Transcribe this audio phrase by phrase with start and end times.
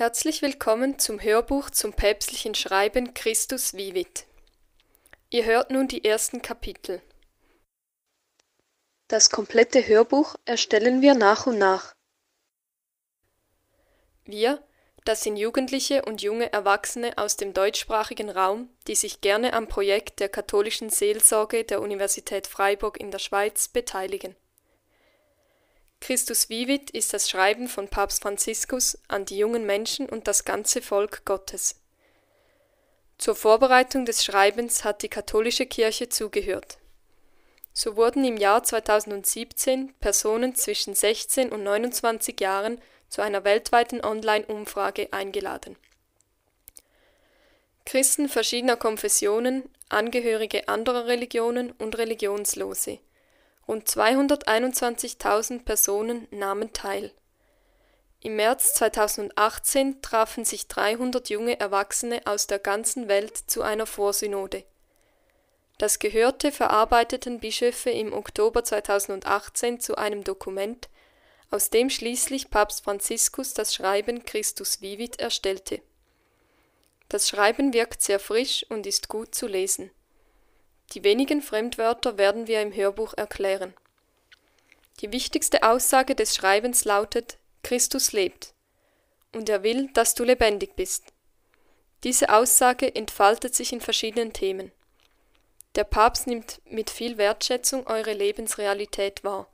[0.00, 4.24] Herzlich willkommen zum Hörbuch zum päpstlichen Schreiben Christus vivit.
[5.28, 7.02] Ihr hört nun die ersten Kapitel.
[9.08, 11.92] Das komplette Hörbuch erstellen wir nach und nach.
[14.24, 14.66] Wir,
[15.04, 20.20] das sind Jugendliche und junge Erwachsene aus dem deutschsprachigen Raum, die sich gerne am Projekt
[20.20, 24.34] der katholischen Seelsorge der Universität Freiburg in der Schweiz beteiligen.
[26.00, 30.80] Christus vivit ist das Schreiben von Papst Franziskus an die jungen Menschen und das ganze
[30.80, 31.76] Volk Gottes.
[33.18, 36.78] Zur Vorbereitung des Schreibens hat die katholische Kirche zugehört.
[37.74, 45.12] So wurden im Jahr 2017 Personen zwischen 16 und 29 Jahren zu einer weltweiten Online-Umfrage
[45.12, 45.76] eingeladen.
[47.84, 53.00] Christen verschiedener Konfessionen, Angehörige anderer Religionen und Religionslose–
[53.70, 57.12] Rund 221.000 Personen nahmen teil.
[58.18, 64.64] Im März 2018 trafen sich 300 junge Erwachsene aus der ganzen Welt zu einer Vorsynode.
[65.78, 70.88] Das Gehörte verarbeiteten Bischöfe im Oktober 2018 zu einem Dokument,
[71.52, 75.80] aus dem schließlich Papst Franziskus das Schreiben Christus Vivit erstellte.
[77.08, 79.92] Das Schreiben wirkt sehr frisch und ist gut zu lesen
[80.92, 83.74] die wenigen Fremdwörter werden wir im Hörbuch erklären.
[85.00, 88.52] Die wichtigste Aussage des Schreibens lautet Christus lebt,
[89.32, 91.04] und er will, dass du lebendig bist.
[92.02, 94.72] Diese Aussage entfaltet sich in verschiedenen Themen.
[95.76, 99.48] Der Papst nimmt mit viel Wertschätzung eure Lebensrealität wahr.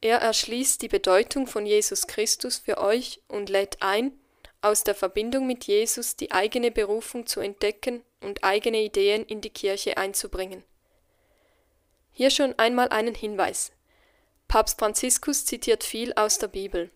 [0.00, 4.12] Er erschließt die Bedeutung von Jesus Christus für euch und lädt ein,
[4.62, 9.50] aus der Verbindung mit Jesus die eigene Berufung zu entdecken und eigene Ideen in die
[9.50, 10.64] Kirche einzubringen.
[12.12, 13.72] Hier schon einmal einen Hinweis.
[14.48, 16.90] Papst Franziskus zitiert viel aus der Bibel.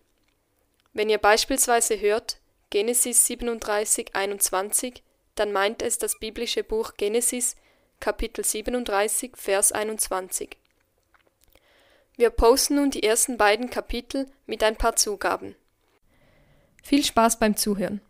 [0.93, 2.37] Wenn ihr beispielsweise hört
[2.69, 5.03] Genesis 37, 21,
[5.35, 7.55] dann meint es das biblische Buch Genesis,
[7.99, 10.57] Kapitel 37, Vers 21.
[12.17, 15.55] Wir posten nun die ersten beiden Kapitel mit ein paar Zugaben.
[16.83, 18.01] Viel Spaß beim Zuhören.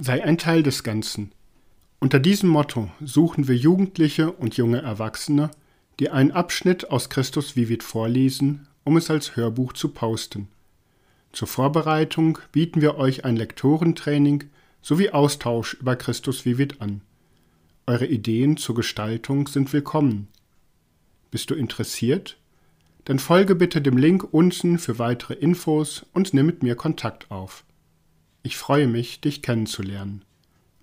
[0.00, 1.32] Sei ein Teil des Ganzen.
[1.98, 5.50] Unter diesem Motto suchen wir Jugendliche und junge Erwachsene,
[5.98, 10.46] die einen Abschnitt aus Christus Vivit vorlesen, um es als Hörbuch zu posten.
[11.32, 14.44] Zur Vorbereitung bieten wir euch ein Lektorentraining
[14.82, 17.00] sowie Austausch über Christus Vivit an.
[17.88, 20.28] Eure Ideen zur Gestaltung sind willkommen.
[21.32, 22.38] Bist du interessiert?
[23.06, 27.64] Dann folge bitte dem Link unten für weitere Infos und nimm mit mir Kontakt auf.
[28.42, 30.22] Ich freue mich, dich kennenzulernen.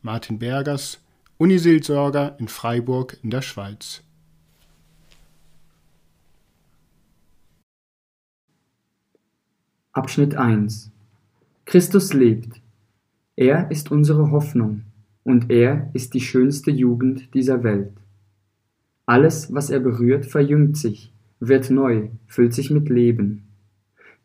[0.02, 1.00] Martin Bergers,
[1.38, 4.02] Uniseelsorger in Freiburg in der Schweiz.
[9.94, 10.92] Abschnitt 1
[11.64, 12.62] Christus lebt.
[13.38, 14.84] Er ist unsere Hoffnung
[15.24, 17.94] und er ist die schönste Jugend dieser Welt.
[19.06, 23.45] Alles, was er berührt, verjüngt sich, wird neu, füllt sich mit Leben.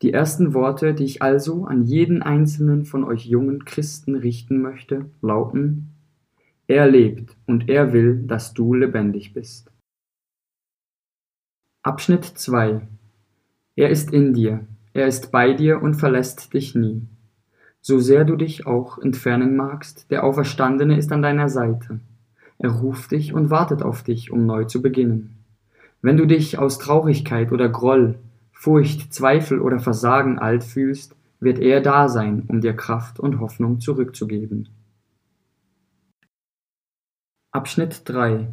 [0.01, 5.05] Die ersten Worte, die ich also an jeden einzelnen von euch jungen Christen richten möchte,
[5.21, 5.91] lauten,
[6.67, 9.71] er lebt und er will, dass du lebendig bist.
[11.83, 12.81] Abschnitt 2
[13.75, 17.07] Er ist in dir, er ist bei dir und verlässt dich nie.
[17.79, 21.99] So sehr du dich auch entfernen magst, der Auferstandene ist an deiner Seite.
[22.57, 25.37] Er ruft dich und wartet auf dich, um neu zu beginnen.
[26.01, 28.19] Wenn du dich aus Traurigkeit oder Groll
[28.61, 33.79] Furcht, Zweifel oder Versagen alt fühlst, wird er da sein, um dir Kraft und Hoffnung
[33.79, 34.69] zurückzugeben.
[37.51, 38.49] Abschnitt 3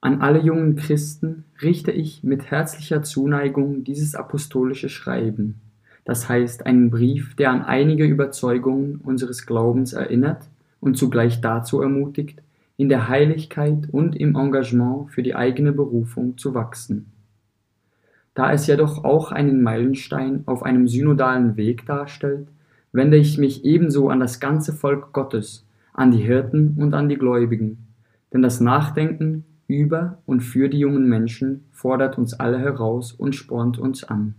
[0.00, 5.60] An alle jungen Christen richte ich mit herzlicher Zuneigung dieses apostolische Schreiben,
[6.06, 10.48] das heißt einen Brief, der an einige Überzeugungen unseres Glaubens erinnert
[10.80, 12.40] und zugleich dazu ermutigt,
[12.78, 17.12] in der Heiligkeit und im Engagement für die eigene Berufung zu wachsen.
[18.34, 22.48] Da es jedoch auch einen Meilenstein auf einem synodalen Weg darstellt,
[22.92, 27.16] wende ich mich ebenso an das ganze Volk Gottes, an die Hirten und an die
[27.16, 27.78] Gläubigen,
[28.32, 33.78] denn das Nachdenken über und für die jungen Menschen fordert uns alle heraus und spornt
[33.78, 34.34] uns an.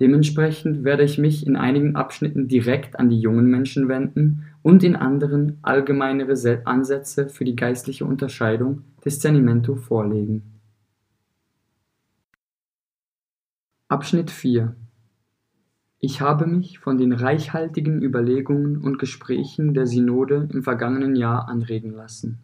[0.00, 4.96] Dementsprechend werde ich mich in einigen Abschnitten direkt an die jungen Menschen wenden und in
[4.96, 10.51] anderen allgemeinere Ansätze für die geistliche Unterscheidung des Zenimento vorlegen.
[13.92, 14.74] Abschnitt 4
[15.98, 21.90] Ich habe mich von den reichhaltigen Überlegungen und Gesprächen der Synode im vergangenen Jahr anregen
[21.90, 22.38] lassen.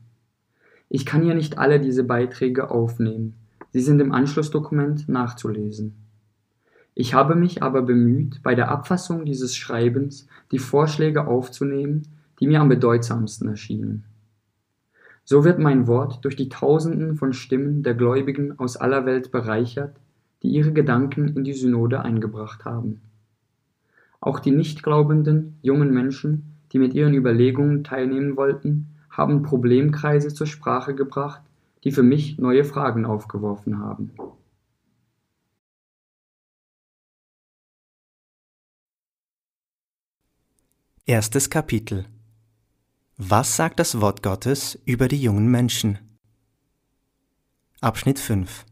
[0.91, 3.33] Ich kann hier nicht alle diese Beiträge aufnehmen,
[3.73, 5.95] sie sind im Anschlussdokument nachzulesen.
[6.95, 12.09] Ich habe mich aber bemüht, bei der Abfassung dieses Schreibens die Vorschläge aufzunehmen,
[12.41, 14.05] die mir am bedeutsamsten erschienen.
[15.25, 19.97] So wird mein Wort durch die Tausenden von Stimmen der Gläubigen aus aller Welt bereichert,
[20.43, 23.01] die ihre Gedanken in die Synode eingebracht haben.
[24.21, 30.95] Auch die nichtglaubenden jungen Menschen, die mit ihren Überlegungen teilnehmen wollten, haben Problemkreise zur Sprache
[30.95, 31.43] gebracht,
[31.85, 34.13] die für mich neue Fragen aufgeworfen haben.
[41.07, 42.05] Erstes Kapitel
[43.17, 45.99] Was sagt das Wort Gottes über die jungen Menschen?
[47.81, 48.67] Abschnitt 5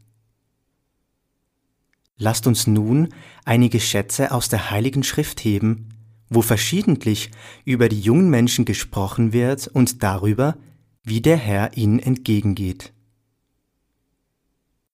[2.17, 3.09] Lasst uns nun
[3.45, 5.89] einige Schätze aus der Heiligen Schrift heben,
[6.29, 7.31] wo verschiedentlich
[7.63, 10.57] über die jungen Menschen gesprochen wird und darüber,
[11.03, 12.91] wie der Herr ihnen entgegengeht.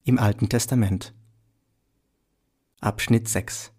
[0.04, 1.14] Im Alten Testament
[2.82, 3.72] Abschnitt 6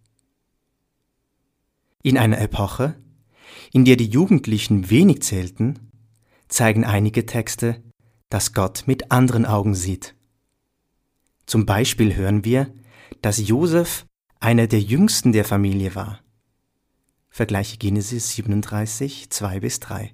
[2.03, 2.97] In einer Epoche,
[3.73, 5.91] in der die Jugendlichen wenig zählten,
[6.49, 7.83] zeigen einige Texte,
[8.31, 10.15] dass Gott mit anderen Augen sieht.
[11.45, 12.73] Zum Beispiel hören wir,
[13.25, 14.05] dass Josef
[14.39, 16.21] einer der jüngsten der Familie war.
[17.31, 20.13] Vergleiche Genesis 37, 2 bis 3.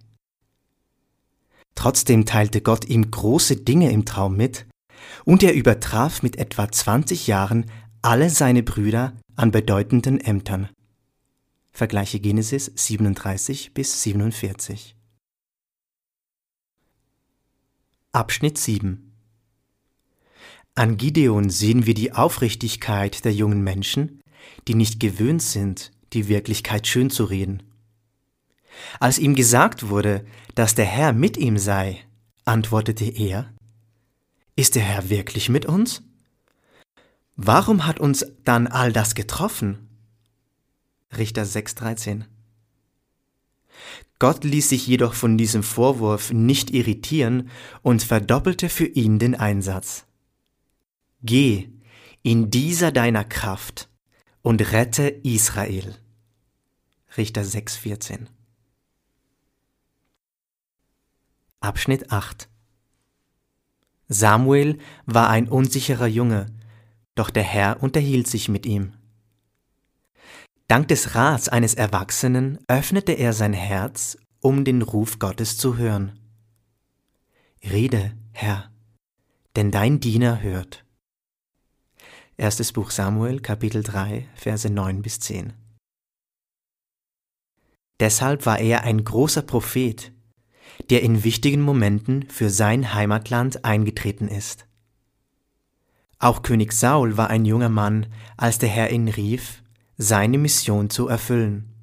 [1.75, 4.67] Trotzdem teilte Gott ihm große Dinge im Traum mit,
[5.25, 7.69] und er übertraf mit etwa 20 Jahren
[8.01, 10.69] alle seine Brüder an bedeutenden Ämtern.
[11.73, 14.95] Vergleiche Genesis 37 bis 47.
[18.13, 19.10] Abschnitt 7
[20.75, 24.21] An Gideon sehen wir die Aufrichtigkeit der jungen Menschen,
[24.69, 27.63] die nicht gewöhnt sind, die Wirklichkeit schön zu reden.
[28.99, 30.25] Als ihm gesagt wurde,
[30.55, 32.01] dass der Herr mit ihm sei,
[32.45, 33.53] antwortete er,
[34.57, 36.03] Ist der Herr wirklich mit uns?
[37.37, 39.89] Warum hat uns dann all das getroffen?
[41.17, 42.25] Richter 6.13.
[44.19, 47.49] Gott ließ sich jedoch von diesem Vorwurf nicht irritieren
[47.83, 50.05] und verdoppelte für ihn den Einsatz.
[51.23, 51.69] Geh
[52.23, 53.91] in dieser deiner Kraft
[54.41, 55.95] und rette Israel.
[57.17, 58.27] Richter 6.14.
[61.61, 62.49] Abschnitt 8
[64.09, 66.47] Samuel war ein unsicherer Junge,
[67.15, 68.95] doch der Herr unterhielt sich mit ihm.
[70.69, 76.19] Dank des Rats eines Erwachsenen öffnete er sein Herz, um den Ruf Gottes zu hören.
[77.63, 78.71] Rede, Herr,
[79.55, 80.85] denn dein Diener hört.
[82.41, 85.53] Erstes Buch Samuel, Kapitel 3, Verse 9 bis 10.
[88.01, 90.11] Deshalb war er ein großer Prophet,
[90.89, 94.67] der in wichtigen Momenten für sein Heimatland eingetreten ist.
[96.19, 98.07] Auch König Saul war ein junger Mann,
[98.39, 99.63] als der Herr ihn rief,
[99.99, 101.75] seine Mission zu erfüllen.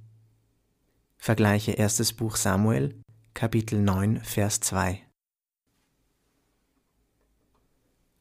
[1.18, 3.00] Vergleiche erstes Buch Samuel,
[3.36, 5.04] Kapitel 9, Vers 2.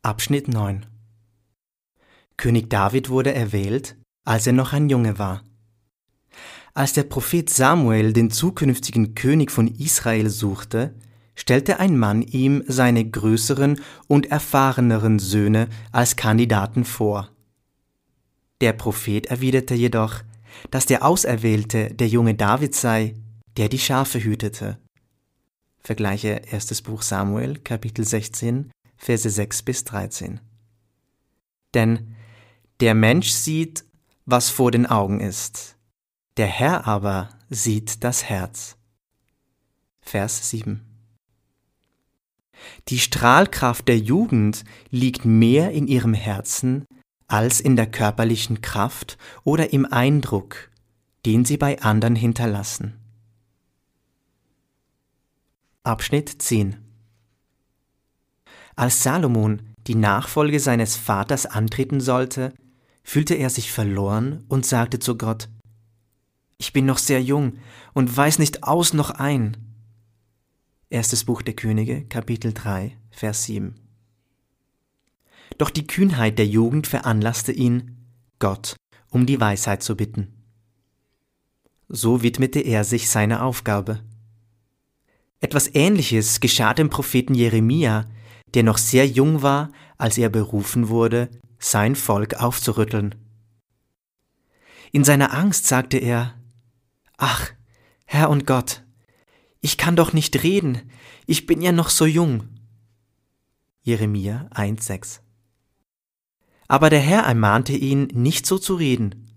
[0.02, 0.84] Abschnitt 9
[2.36, 5.42] König David wurde erwählt, als er noch ein Junge war.
[6.74, 10.94] Als der Prophet Samuel den zukünftigen König von Israel suchte,
[11.34, 17.30] stellte ein Mann ihm seine größeren und erfahreneren Söhne als Kandidaten vor.
[18.60, 20.22] Der Prophet erwiderte jedoch,
[20.70, 23.14] dass der Auserwählte der junge David sei,
[23.56, 24.78] der die Schafe hütete.
[25.80, 26.82] Vergleiche 1.
[26.82, 30.40] Buch Samuel, Kapitel 16, Verse 6 bis 13.
[31.74, 32.15] Denn
[32.80, 33.84] der Mensch sieht,
[34.26, 35.76] was vor den Augen ist,
[36.36, 38.76] der Herr aber sieht das Herz.
[40.00, 40.82] Vers 7.
[42.88, 46.86] Die Strahlkraft der Jugend liegt mehr in ihrem Herzen
[47.28, 50.70] als in der körperlichen Kraft oder im Eindruck,
[51.24, 52.98] den sie bei anderen hinterlassen.
[55.82, 56.76] Abschnitt 10
[58.74, 62.52] Als Salomon die Nachfolge seines Vaters antreten sollte,
[63.06, 65.48] fühlte er sich verloren und sagte zu Gott,
[66.58, 67.58] Ich bin noch sehr jung
[67.94, 69.56] und weiß nicht aus noch ein.
[70.90, 73.76] Erstes Buch der Könige, Kapitel 3, Vers 7.
[75.56, 77.96] Doch die Kühnheit der Jugend veranlasste ihn,
[78.40, 78.74] Gott
[79.10, 80.34] um die Weisheit zu bitten.
[81.88, 84.00] So widmete er sich seiner Aufgabe.
[85.40, 88.06] Etwas Ähnliches geschah dem Propheten Jeremia,
[88.54, 93.14] der noch sehr jung war, als er berufen wurde, sein Volk aufzurütteln.
[94.92, 96.34] In seiner Angst sagte er,
[97.16, 97.50] Ach,
[98.04, 98.84] Herr und Gott,
[99.60, 100.90] ich kann doch nicht reden,
[101.26, 102.48] ich bin ja noch so jung.
[103.82, 105.20] Jeremia 1,6
[106.68, 109.30] aber der Herr ermahnte ihn, nicht so zu reden.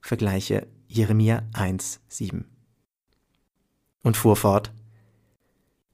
[0.00, 2.44] Vergleiche Jeremia 1, 7.
[4.02, 4.72] Und fuhr fort,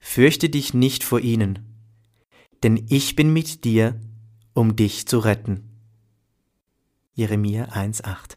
[0.00, 1.58] Fürchte dich nicht vor ihnen,
[2.62, 4.00] denn ich bin mit dir,
[4.58, 5.70] um dich zu retten.
[7.14, 8.36] Jeremia 1, 8.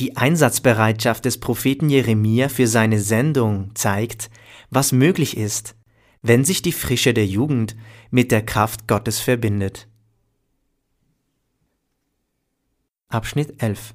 [0.00, 4.28] Die Einsatzbereitschaft des Propheten Jeremia für seine Sendung zeigt,
[4.70, 5.76] was möglich ist,
[6.20, 7.76] wenn sich die Frische der Jugend
[8.10, 9.86] mit der Kraft Gottes verbindet.
[13.06, 13.94] Abschnitt 11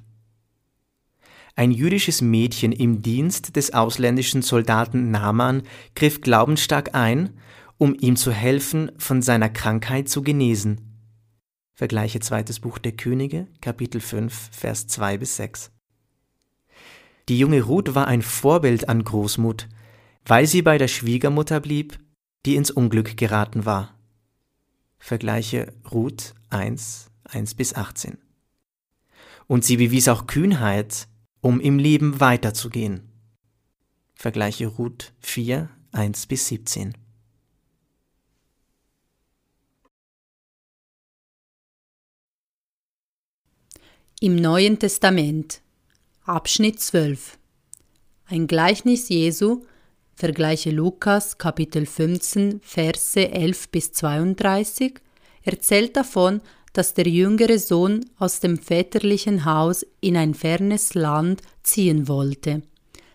[1.54, 7.38] Ein jüdisches Mädchen im Dienst des ausländischen Soldaten Naaman griff glaubensstark ein,
[7.78, 10.80] um ihm zu helfen, von seiner Krankheit zu genesen.
[11.74, 15.70] Vergleiche zweites Buch der Könige, Kapitel 5, Vers 2 bis 6.
[17.28, 19.68] Die junge Ruth war ein Vorbild an Großmut,
[20.24, 21.98] weil sie bei der Schwiegermutter blieb,
[22.46, 23.94] die ins Unglück geraten war.
[24.98, 28.18] Vergleiche Ruth 1, 1 bis 18
[29.48, 31.08] und sie bewies auch Kühnheit,
[31.40, 33.10] um im Leben weiterzugehen.
[34.14, 36.92] Vergleiche Ruth 4, 1 bis 17.
[44.20, 45.60] Im Neuen Testament
[46.24, 47.38] Abschnitt 12
[48.26, 49.62] Ein Gleichnis Jesu
[50.16, 54.94] Vergleiche Lukas Kapitel 15 Verse 11 bis 32
[55.44, 56.40] erzählt davon,
[56.72, 62.62] dass der jüngere Sohn aus dem väterlichen Haus in ein fernes Land ziehen wollte.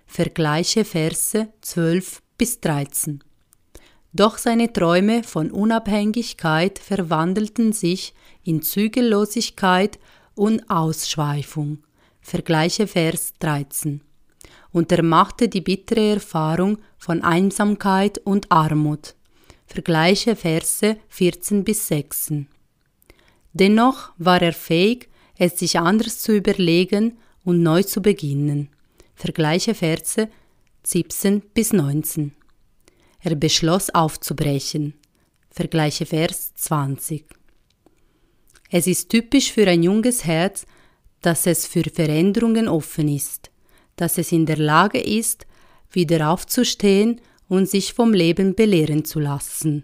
[0.07, 3.22] Vergleiche Verse 12 bis 13.
[4.13, 8.13] Doch seine Träume von Unabhängigkeit verwandelten sich
[8.45, 10.00] in Zügellosigkeit
[10.36, 11.80] und Ausschweifung.
[12.22, 14.02] Vergleiche Vers 13.
[14.72, 19.16] Und er machte die bittere Erfahrung von Einsamkeit und Armut.
[19.66, 22.48] Vergleiche Verse 14 bis 16.
[23.54, 28.70] Dennoch war er fähig, es sich anders zu überlegen und neu zu beginnen.
[29.16, 30.30] Vergleiche Verse
[30.84, 32.34] 17 bis 19.
[33.22, 34.96] Er beschloss aufzubrechen.
[35.50, 37.25] Vergleiche Vers 20.
[38.75, 40.65] Es ist typisch für ein junges Herz,
[41.22, 43.51] dass es für Veränderungen offen ist,
[43.98, 45.46] dass es in der Lage ist,
[45.92, 49.84] wieder aufzustehen und sich vom Leben belehren zu lassen.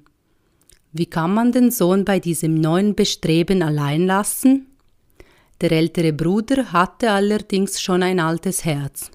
[0.92, 4.66] Wie kann man den Sohn bei diesem neuen Bestreben allein lassen?
[5.62, 9.12] Der ältere Bruder hatte allerdings schon ein altes Herz.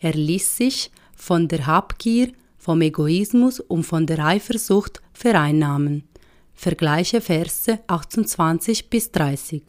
[0.00, 6.08] Er ließ sich von der Habgier, vom Egoismus und von der Eifersucht vereinnahmen.
[6.54, 9.62] Vergleiche Verse 28 bis 30.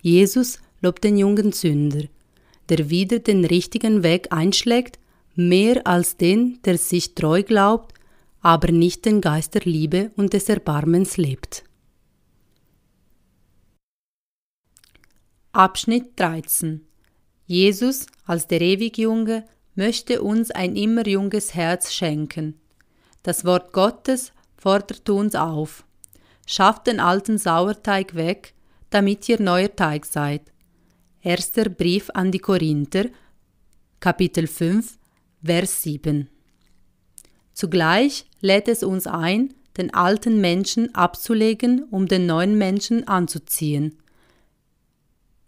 [0.00, 2.04] Jesus lobt den jungen Sünder,
[2.68, 4.98] der wieder den richtigen Weg einschlägt,
[5.34, 7.94] mehr als den, der sich treu glaubt
[8.40, 11.64] aber nicht den Geist der Liebe und des Erbarmens lebt.
[15.52, 16.86] Abschnitt 13
[17.46, 19.44] Jesus als der Ewig-Junge
[19.74, 22.60] möchte uns ein immer junges Herz schenken.
[23.22, 25.84] Das Wort Gottes fordert uns auf.
[26.46, 28.54] Schafft den alten Sauerteig weg,
[28.90, 30.42] damit ihr neuer Teig seid.
[31.22, 33.06] Erster Brief an die Korinther,
[34.00, 34.98] Kapitel 5,
[35.42, 36.28] Vers 7.
[37.54, 43.96] Zugleich lädt es uns ein, den alten Menschen abzulegen, um den neuen Menschen anzuziehen.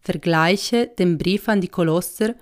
[0.01, 2.35] Vergleiche den Brief an die Kolosser,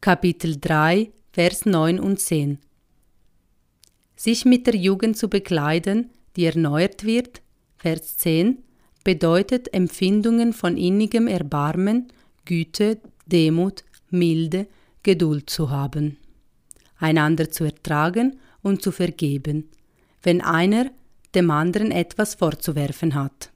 [0.00, 2.58] Kapitel 3, Vers 9 und 10.
[4.18, 7.40] Sich mit der Jugend zu bekleiden, die erneuert wird,
[7.78, 8.58] Vers 10,
[9.02, 12.08] bedeutet Empfindungen von innigem Erbarmen,
[12.44, 14.66] Güte, Demut, Milde,
[15.02, 16.18] Geduld zu haben
[16.98, 19.68] einander zu ertragen und zu vergeben,
[20.22, 20.90] wenn einer
[21.34, 23.50] dem anderen etwas vorzuwerfen hat.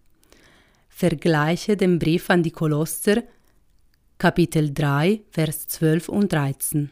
[0.88, 3.22] Vergleiche den Brief an die Kolosser,
[4.18, 6.90] Kapitel 3, Vers 12 und 13.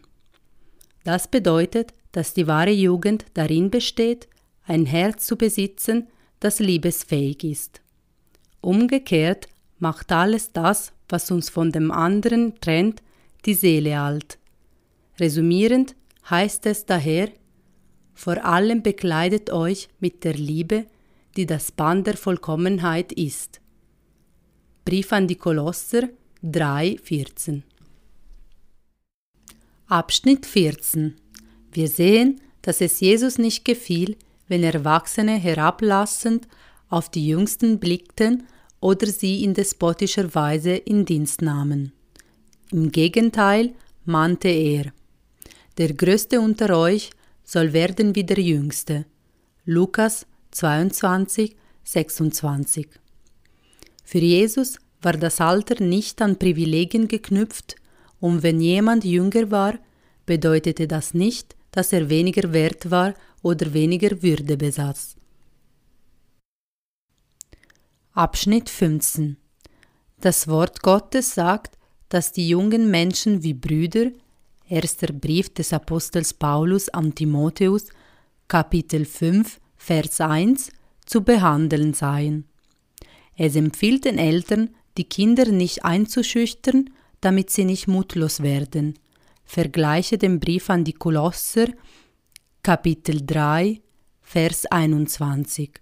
[1.04, 4.28] Das bedeutet, dass die wahre Jugend darin besteht,
[4.64, 6.08] ein Herz zu besitzen,
[6.40, 7.80] das liebesfähig ist.
[8.60, 9.48] Umgekehrt
[9.78, 13.02] macht alles das, was uns von dem anderen trennt,
[13.46, 14.38] die Seele alt.
[15.18, 15.96] Resümierend
[16.28, 17.30] heißt es daher,
[18.14, 20.86] vor allem bekleidet euch mit der Liebe,
[21.36, 23.60] die das Band der Vollkommenheit ist.
[24.84, 26.08] Brief an die Kolosser
[26.42, 27.62] 3,14
[29.86, 31.16] Abschnitt 14
[31.72, 34.16] Wir sehen, dass es Jesus nicht gefiel,
[34.48, 36.48] wenn Erwachsene herablassend
[36.88, 38.46] auf die Jüngsten blickten
[38.80, 41.92] oder sie in despotischer Weise in Dienst nahmen.
[42.72, 43.74] Im Gegenteil
[44.04, 44.92] mahnte er,
[45.78, 47.10] der Größte unter euch
[47.44, 49.06] soll werden wie der Jüngste.
[49.64, 52.88] Lukas 22, 26.
[54.04, 57.76] Für Jesus war das Alter nicht an Privilegien geknüpft,
[58.18, 59.78] und wenn jemand jünger war,
[60.26, 65.16] bedeutete das nicht, dass er weniger wert war oder weniger Würde besaß.
[68.12, 69.36] Abschnitt 15
[70.20, 74.10] Das Wort Gottes sagt, dass die jungen Menschen wie Brüder,
[74.68, 77.86] erster Brief des Apostels Paulus an Timotheus,
[78.48, 80.72] Kapitel 5, Vers 1,
[81.06, 82.44] zu behandeln seien.
[83.36, 88.98] Es empfiehlt den Eltern, die Kinder nicht einzuschüchtern, damit sie nicht mutlos werden.
[89.52, 91.66] Vergleiche den Brief an die Kolosser,
[92.62, 93.80] Kapitel 3,
[94.20, 95.72] Vers 21.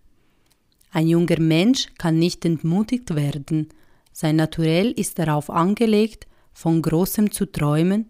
[0.90, 3.68] Ein junger Mensch kann nicht entmutigt werden,
[4.10, 8.08] sein Naturell ist darauf angelegt, von Großem zu träumen,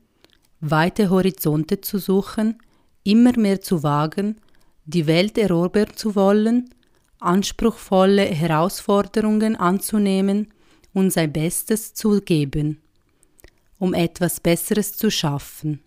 [0.60, 2.62] weite Horizonte zu suchen,
[3.02, 4.36] immer mehr zu wagen,
[4.84, 6.70] die Welt erobern zu wollen,
[7.18, 10.54] anspruchsvolle Herausforderungen anzunehmen
[10.94, 12.80] und sein Bestes zu geben,
[13.78, 15.80] um etwas Besseres zu schaffen.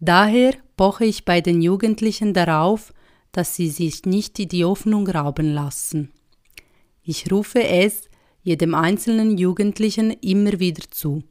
[0.00, 2.92] Daher poche ich bei den Jugendlichen darauf,
[3.32, 6.12] dass sie sich nicht die Hoffnung rauben lassen.
[7.02, 8.08] Ich rufe es
[8.42, 11.22] jedem einzelnen Jugendlichen immer wieder zu.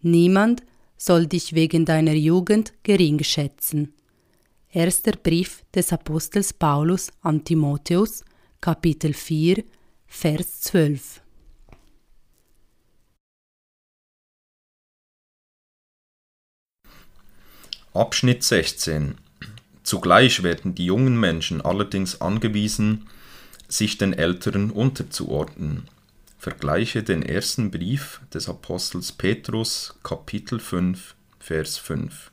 [0.00, 0.62] Niemand
[0.96, 3.94] soll dich wegen deiner Jugend gering schätzen.
[4.70, 8.22] Erster Brief des Apostels Paulus an Timotheus,
[8.60, 9.64] Kapitel 4,
[10.06, 11.22] Vers 12.
[17.94, 19.16] Abschnitt 16
[19.82, 23.06] Zugleich werden die jungen Menschen allerdings angewiesen,
[23.66, 25.88] sich den Älteren unterzuordnen.
[26.38, 32.30] Vergleiche den ersten Brief des Apostels Petrus, Kapitel 5, Vers 5.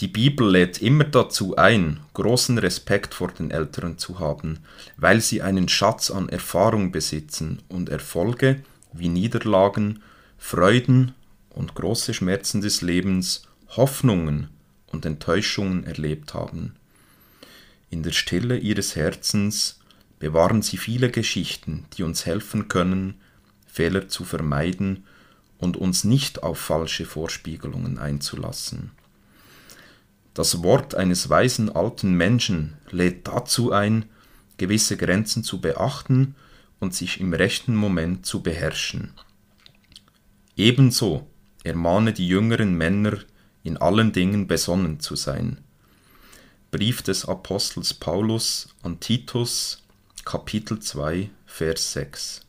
[0.00, 4.58] Die Bibel lädt immer dazu ein, großen Respekt vor den Älteren zu haben,
[4.96, 10.02] weil sie einen Schatz an Erfahrung besitzen und Erfolge wie Niederlagen,
[10.36, 11.14] Freuden
[11.50, 13.44] und große Schmerzen des Lebens,
[13.76, 14.48] Hoffnungen
[14.86, 16.74] und Enttäuschungen erlebt haben.
[17.90, 19.80] In der Stille ihres Herzens
[20.18, 23.14] bewahren sie viele Geschichten, die uns helfen können,
[23.66, 25.04] Fehler zu vermeiden
[25.58, 28.90] und uns nicht auf falsche Vorspiegelungen einzulassen.
[30.34, 34.06] Das Wort eines weisen alten Menschen lädt dazu ein,
[34.56, 36.34] gewisse Grenzen zu beachten
[36.80, 39.12] und sich im rechten Moment zu beherrschen.
[40.56, 41.26] Ebenso
[41.64, 43.18] ermahne die jüngeren Männer
[43.64, 45.58] in allen Dingen besonnen zu sein.
[46.70, 49.82] Brief des Apostels Paulus an Titus,
[50.24, 52.40] Kapitel 2, Vers 6.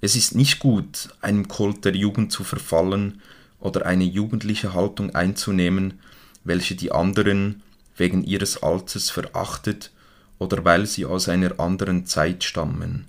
[0.00, 3.20] Es ist nicht gut, einem Kult der Jugend zu verfallen
[3.60, 6.00] oder eine jugendliche Haltung einzunehmen,
[6.44, 7.62] welche die anderen
[7.96, 9.90] wegen ihres Alters verachtet
[10.38, 13.06] oder weil sie aus einer anderen Zeit stammen.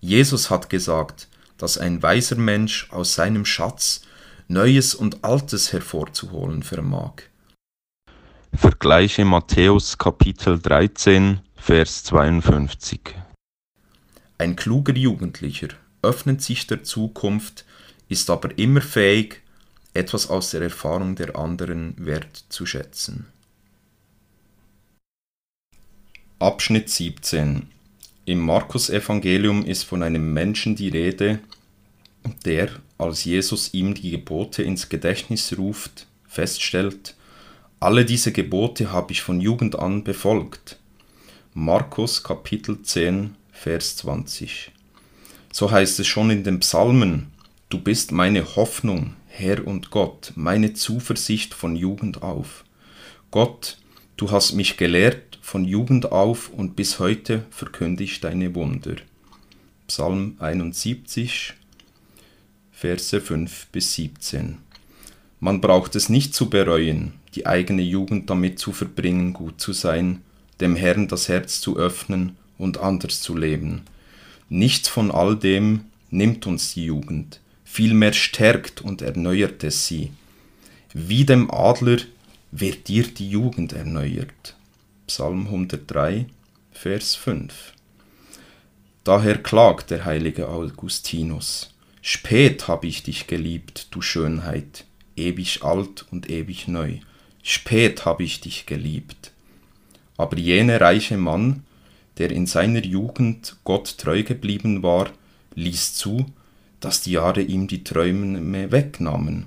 [0.00, 4.02] Jesus hat gesagt, dass ein weiser Mensch aus seinem Schatz
[4.52, 7.22] Neues und Altes hervorzuholen vermag.
[8.52, 13.14] Vergleiche Matthäus Kapitel 13, Vers 52.
[14.38, 15.68] Ein kluger Jugendlicher
[16.02, 17.64] öffnet sich der Zukunft,
[18.08, 19.40] ist aber immer fähig,
[19.94, 23.26] etwas aus der Erfahrung der anderen wertzuschätzen.
[26.40, 27.68] Abschnitt 17
[28.24, 31.38] Im Markus-Evangelium ist von einem Menschen die Rede,
[32.44, 37.14] der, als Jesus ihm die Gebote ins Gedächtnis ruft, feststellt,
[37.80, 40.78] alle diese Gebote habe ich von Jugend an befolgt.
[41.54, 44.70] Markus Kapitel 10, Vers 20.
[45.52, 47.28] So heißt es schon in den Psalmen,
[47.70, 52.64] du bist meine Hoffnung, Herr und Gott, meine Zuversicht von Jugend auf.
[53.30, 53.78] Gott,
[54.16, 58.96] du hast mich gelehrt von Jugend auf und bis heute verkünde ich deine Wunder.
[59.88, 61.54] Psalm 71,
[62.80, 64.56] Verse 5 bis 17.
[65.38, 70.22] Man braucht es nicht zu bereuen, die eigene Jugend damit zu verbringen, gut zu sein,
[70.62, 73.82] dem Herrn das Herz zu öffnen und anders zu leben.
[74.48, 80.12] Nichts von all dem nimmt uns die Jugend, vielmehr stärkt und erneuert es sie.
[80.94, 81.98] Wie dem Adler
[82.50, 84.56] wird dir die Jugend erneuert.
[85.06, 86.24] Psalm 103,
[86.72, 87.74] Vers 5.
[89.04, 91.74] Daher klagt der heilige Augustinus.
[92.02, 94.84] Spät hab ich dich geliebt, du Schönheit,
[95.16, 96.98] ewig alt und ewig neu.
[97.42, 99.32] Spät hab ich dich geliebt.
[100.16, 101.64] Aber jener reiche Mann,
[102.18, 105.10] der in seiner Jugend Gott treu geblieben war,
[105.54, 106.26] ließ zu,
[106.80, 109.46] dass die Jahre ihm die Träume wegnahmen.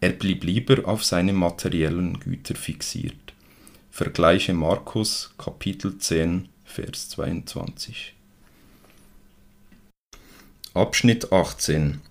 [0.00, 3.32] Er blieb lieber auf seine materiellen Güter fixiert.
[3.90, 8.15] Vergleiche Markus Kapitel 10, Vers 22.
[10.76, 12.02] Abschnitt 18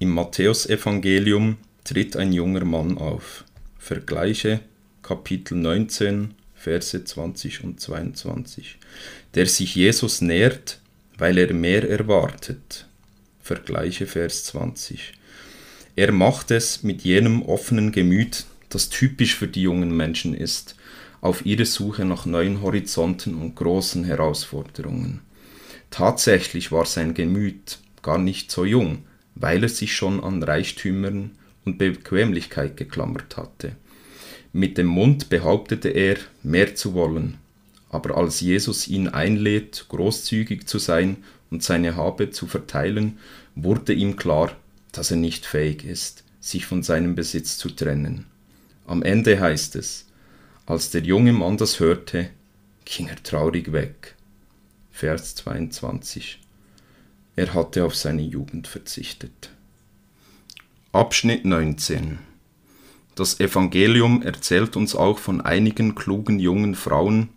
[0.00, 3.44] Im Matthäusevangelium tritt ein junger Mann auf.
[3.78, 4.58] Vergleiche
[5.02, 8.80] Kapitel 19, Verse 20 und 22.
[9.36, 10.80] Der sich Jesus nährt,
[11.16, 12.88] weil er mehr erwartet.
[13.40, 15.12] Vergleiche Vers 20.
[15.94, 20.74] Er macht es mit jenem offenen Gemüt, das typisch für die jungen Menschen ist,
[21.20, 25.20] auf ihre Suche nach neuen Horizonten und großen Herausforderungen.
[25.90, 31.32] Tatsächlich war sein Gemüt gar nicht so jung, weil er sich schon an Reichtümern
[31.64, 33.76] und Bequemlichkeit geklammert hatte.
[34.52, 37.38] Mit dem Mund behauptete er, mehr zu wollen,
[37.88, 41.18] aber als Jesus ihn einlädt, großzügig zu sein
[41.50, 43.18] und seine Habe zu verteilen,
[43.54, 44.56] wurde ihm klar,
[44.92, 48.26] dass er nicht fähig ist, sich von seinem Besitz zu trennen.
[48.86, 50.06] Am Ende heißt es,
[50.66, 52.30] als der junge Mann das hörte,
[52.84, 54.16] ging er traurig weg.
[54.90, 56.41] Vers 22.
[57.34, 59.50] Er hatte auf seine Jugend verzichtet.
[60.92, 62.18] Abschnitt 19
[63.14, 67.30] Das Evangelium erzählt uns auch von einigen klugen jungen Frauen,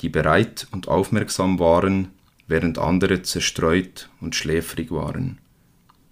[0.00, 2.08] die bereit und aufmerksam waren,
[2.46, 5.36] während andere zerstreut und schläfrig waren.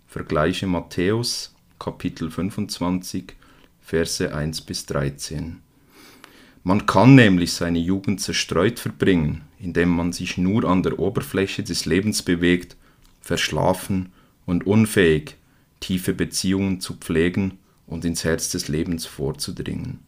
[0.06, 3.36] Vergleiche Matthäus Kapitel 25
[3.80, 5.60] Verse 1 bis 13.
[6.62, 11.86] Man kann nämlich seine Jugend zerstreut verbringen, indem man sich nur an der Oberfläche des
[11.86, 12.76] Lebens bewegt
[13.24, 14.12] verschlafen
[14.46, 15.36] und unfähig,
[15.80, 20.00] tiefe Beziehungen zu pflegen und ins Herz des Lebens vorzudringen.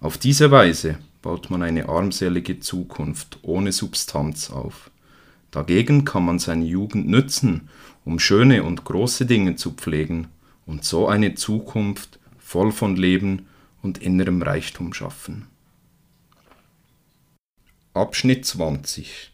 [0.00, 4.90] Auf diese Weise baut man eine armselige Zukunft ohne Substanz auf.
[5.50, 7.68] Dagegen kann man seine Jugend nützen,
[8.04, 10.28] um schöne und große Dinge zu pflegen
[10.66, 13.46] und so eine Zukunft voll von Leben
[13.82, 15.46] und innerem Reichtum schaffen.
[17.92, 19.32] Abschnitt 20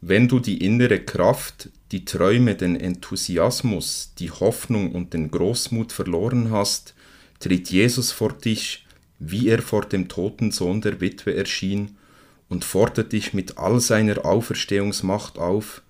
[0.00, 6.50] Wenn du die innere Kraft die Träume, den Enthusiasmus, die Hoffnung und den Großmut verloren
[6.50, 6.94] hast,
[7.38, 8.86] tritt Jesus vor dich,
[9.18, 11.96] wie er vor dem toten Sohn der Witwe erschien,
[12.48, 15.82] und fordert dich mit all seiner Auferstehungsmacht auf,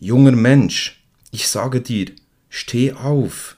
[0.00, 2.12] Junger Mensch, ich sage dir,
[2.50, 3.56] steh auf.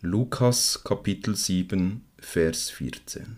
[0.00, 3.36] Lukas Kapitel 7, Vers 14.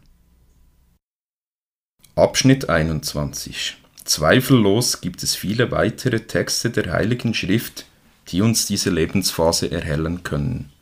[2.15, 7.85] Abschnitt 21 Zweifellos gibt es viele weitere Texte der Heiligen Schrift,
[8.29, 10.73] die uns diese Lebensphase erhellen können.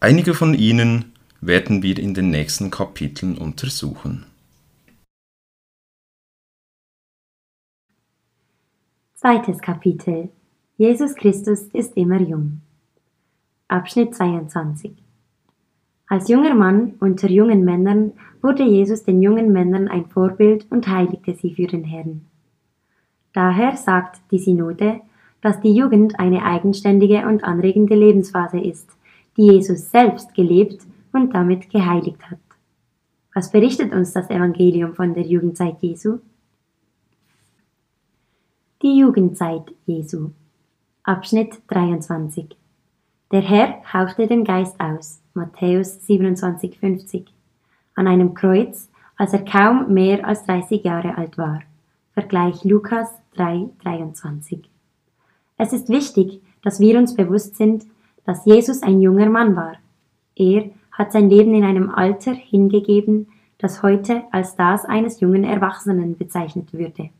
[0.00, 4.26] Einige von ihnen werden wir in den nächsten Kapiteln untersuchen.
[9.14, 10.28] Zweites Kapitel
[10.76, 12.60] Jesus Christus ist immer jung.
[13.68, 14.92] Abschnitt 22
[16.06, 21.34] Als junger Mann unter jungen Männern wurde Jesus den jungen Männern ein Vorbild und heiligte
[21.34, 22.26] sie für den Herrn.
[23.38, 25.00] Daher sagt die Synode,
[25.42, 28.90] dass die Jugend eine eigenständige und anregende Lebensphase ist,
[29.36, 32.40] die Jesus selbst gelebt und damit geheiligt hat.
[33.32, 36.18] Was berichtet uns das Evangelium von der Jugendzeit Jesu?
[38.82, 40.30] Die Jugendzeit Jesu.
[41.04, 42.56] Abschnitt 23.
[43.30, 45.20] Der Herr hauchte den Geist aus.
[45.34, 47.26] Matthäus 27,50.
[47.94, 51.60] An einem Kreuz, als er kaum mehr als 30 Jahre alt war.
[52.18, 54.64] Vergleich Lukas 3,23.
[55.56, 57.84] Es ist wichtig, dass wir uns bewusst sind,
[58.24, 59.76] dass Jesus ein junger Mann war.
[60.34, 63.28] Er hat sein Leben in einem Alter hingegeben,
[63.58, 67.10] das heute als das eines jungen Erwachsenen bezeichnet würde.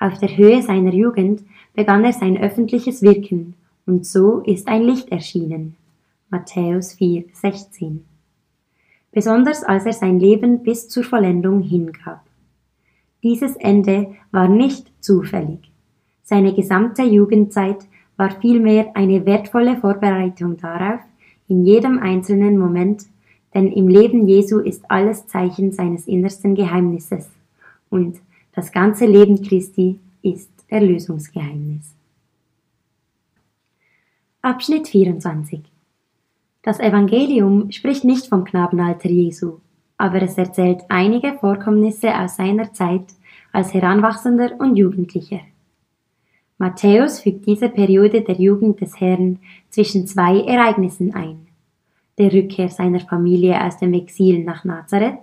[0.00, 3.54] Auf der Höhe seiner Jugend begann er sein öffentliches Wirken,
[3.86, 5.76] und so ist ein Licht erschienen.
[6.30, 7.98] Matthäus 4,16.
[9.12, 12.24] Besonders als er sein Leben bis zur Vollendung hingab.
[13.24, 15.58] Dieses Ende war nicht zufällig.
[16.22, 17.78] Seine gesamte Jugendzeit
[18.18, 21.00] war vielmehr eine wertvolle Vorbereitung darauf,
[21.48, 23.06] in jedem einzelnen Moment,
[23.54, 27.30] denn im Leben Jesu ist alles Zeichen seines innersten Geheimnisses
[27.88, 28.18] und
[28.52, 31.94] das ganze Leben Christi ist Erlösungsgeheimnis.
[34.42, 35.62] Abschnitt 24
[36.62, 39.60] Das Evangelium spricht nicht vom Knabenalter Jesu,
[40.04, 43.06] aber es erzählt einige Vorkommnisse aus seiner Zeit
[43.52, 45.40] als Heranwachsender und Jugendlicher.
[46.58, 49.38] Matthäus fügt diese Periode der Jugend des Herrn
[49.70, 51.46] zwischen zwei Ereignissen ein,
[52.18, 55.20] der Rückkehr seiner Familie aus dem Exil nach Nazareth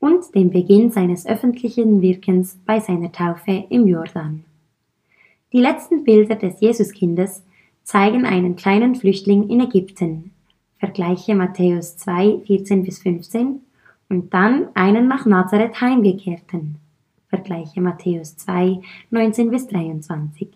[0.00, 4.44] und dem Beginn seines öffentlichen Wirkens bei seiner Taufe im Jordan.
[5.54, 7.42] Die letzten Bilder des Jesuskindes
[7.84, 10.32] zeigen einen kleinen Flüchtling in Ägypten,
[10.78, 13.60] vergleiche Matthäus 2, 14 bis 15
[14.10, 16.76] und dann einen nach Nazareth heimgekehrten.
[17.28, 20.48] Vergleiche Matthäus 2, 19 bis 23.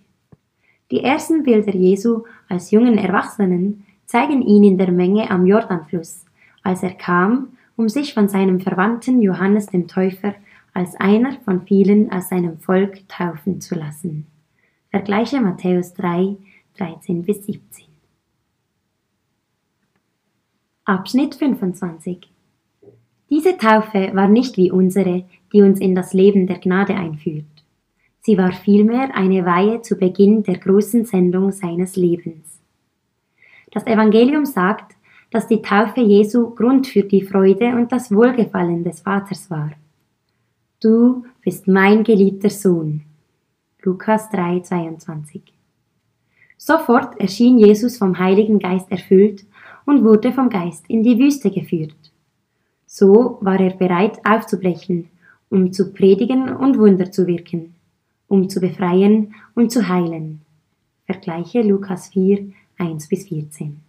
[0.91, 6.27] Die ersten Bilder Jesu als jungen Erwachsenen zeigen ihn in der Menge am Jordanfluss,
[6.63, 10.35] als er kam, um sich von seinem Verwandten Johannes dem Täufer
[10.75, 14.27] als einer von vielen aus seinem Volk taufen zu lassen.
[14.91, 16.37] Vergleiche Matthäus 3,
[16.77, 17.87] 13 bis 17.
[20.85, 22.34] Abschnitt 25
[23.35, 27.65] Diese Taufe war nicht wie unsere, die uns in das Leben der Gnade einführt.
[28.21, 32.61] Sie war vielmehr eine Weihe zu Beginn der großen Sendung seines Lebens.
[33.73, 34.95] Das Evangelium sagt,
[35.33, 39.73] dass die Taufe Jesu Grund für die Freude und das Wohlgefallen des Vaters war.
[40.81, 43.03] Du bist mein geliebter Sohn.
[43.83, 45.43] Lukas 3, 22.
[46.57, 49.45] Sofort erschien Jesus vom Heiligen Geist erfüllt
[49.87, 52.04] und wurde vom Geist in die Wüste geführt.
[52.97, 55.09] So war er bereit aufzubrechen,
[55.51, 57.75] um zu predigen und Wunder zu wirken,
[58.29, 60.43] um zu befreien und zu heilen.
[61.05, 63.81] Vergleiche Lukas 4, 1 bis 14.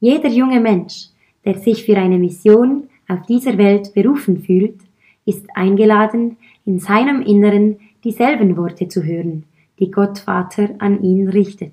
[0.00, 1.08] Jeder junge Mensch,
[1.44, 4.80] der sich für eine Mission auf dieser Welt berufen fühlt,
[5.26, 9.44] ist eingeladen, in seinem Inneren dieselben Worte zu hören,
[9.78, 11.72] die Gott Vater an ihn richtet.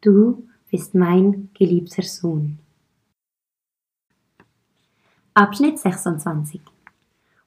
[0.00, 2.58] Du bist mein geliebter Sohn.
[5.36, 6.60] Abschnitt 26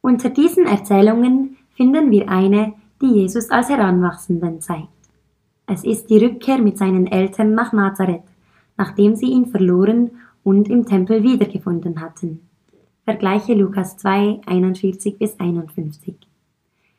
[0.01, 4.89] Unter diesen Erzählungen finden wir eine, die Jesus als Heranwachsenden zeigt.
[5.67, 8.25] Es ist die Rückkehr mit seinen Eltern nach Nazareth,
[8.75, 10.11] nachdem sie ihn verloren
[10.43, 12.49] und im Tempel wiedergefunden hatten.
[13.05, 16.17] Vergleiche Lukas 2, 41 bis 51.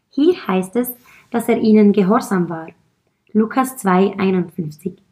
[0.09, 0.90] Hier heißt es,
[1.31, 2.68] dass er ihnen gehorsam war.
[3.35, 5.03] Lukas 2, 51.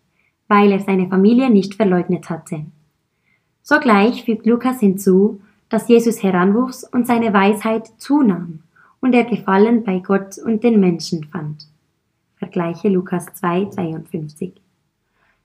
[0.49, 2.65] Weil er seine Familie nicht verleugnet hatte.
[3.61, 8.61] Sogleich fügt Lukas hinzu, dass Jesus heranwuchs und seine Weisheit zunahm
[9.00, 11.66] und er Gefallen bei Gott und den Menschen fand.
[12.37, 14.55] Vergleiche Lukas 2, 52.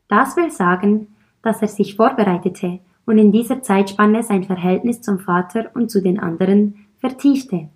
[0.08, 1.08] Das will sagen,
[1.42, 6.20] dass er sich vorbereitete und in dieser Zeitspanne sein Verhältnis zum Vater und zu den
[6.20, 7.70] anderen vertiefte.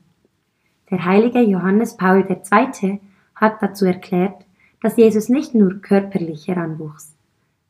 [0.92, 3.00] Der heilige Johannes Paul II.
[3.36, 4.46] hat dazu erklärt,
[4.82, 7.16] dass Jesus nicht nur körperlich heranwuchs.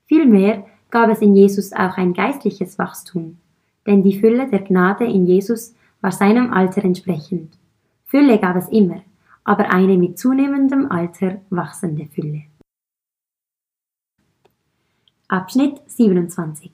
[0.05, 3.37] Vielmehr gab es in Jesus auch ein geistliches Wachstum,
[3.85, 7.57] denn die Fülle der Gnade in Jesus war seinem Alter entsprechend.
[8.05, 9.01] Fülle gab es immer,
[9.43, 12.43] aber eine mit zunehmendem Alter wachsende Fülle.
[15.27, 16.71] Abschnitt 27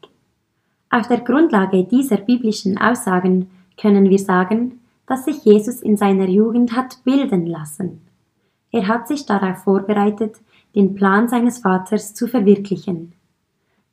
[0.93, 6.76] auf der Grundlage dieser biblischen Aussagen können wir sagen, dass sich Jesus in seiner Jugend
[6.76, 8.02] hat bilden lassen.
[8.71, 10.36] Er hat sich darauf vorbereitet,
[10.76, 13.13] den Plan seines Vaters zu verwirklichen.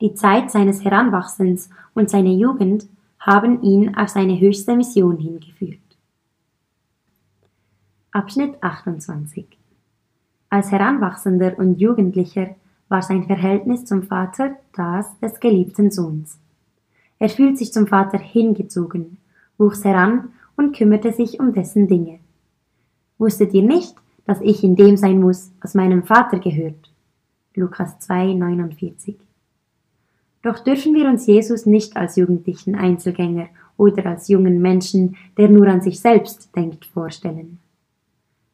[0.01, 2.89] Die Zeit seines Heranwachsens und seine Jugend
[3.21, 5.79] haben ihn auf seine höchste Mission hingeführt.
[8.13, 9.47] Abschnitt 28
[10.49, 12.57] Als Heranwachsender und Jugendlicher
[12.89, 16.39] war sein Verhältnis zum Vater das des geliebten Sohns.
[17.19, 19.19] Er fühlt sich zum Vater hingezogen,
[19.59, 22.21] wuchs heran und kümmerte sich um dessen Dinge.
[23.19, 23.95] Wusstet ihr nicht,
[24.27, 26.91] dass ich in dem sein muss, was meinem Vater gehört?
[27.55, 29.17] Lukas 2, 49.
[30.43, 35.67] Doch dürfen wir uns Jesus nicht als jugendlichen Einzelgänger oder als jungen Menschen, der nur
[35.67, 37.59] an sich selbst denkt, vorstellen.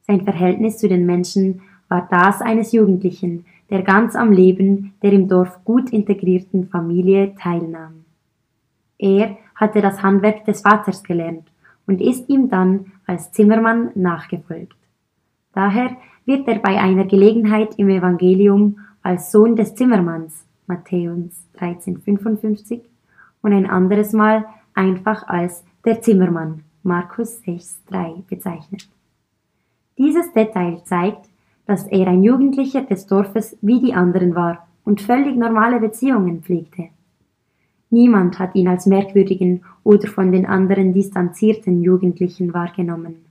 [0.06, 5.28] Sein Verhältnis zu den Menschen war das eines Jugendlichen, der ganz am Leben der im
[5.28, 8.04] Dorf gut integrierten Familie teilnahm.
[8.98, 11.46] Er hatte das Handwerk des Vaters gelernt
[11.86, 14.76] und ist ihm dann als Zimmermann nachgefolgt.
[15.52, 22.80] Daher wird er bei einer Gelegenheit im Evangelium als Sohn des Zimmermanns Matthäus 13,55
[23.42, 28.88] und ein anderes Mal einfach als der Zimmermann Markus 6,3 bezeichnet.
[29.98, 31.28] Dieses Detail zeigt,
[31.66, 36.88] dass er ein Jugendlicher des Dorfes wie die anderen war und völlig normale Beziehungen pflegte.
[37.90, 43.24] Niemand hat ihn als merkwürdigen oder von den anderen distanzierten Jugendlichen wahrgenommen.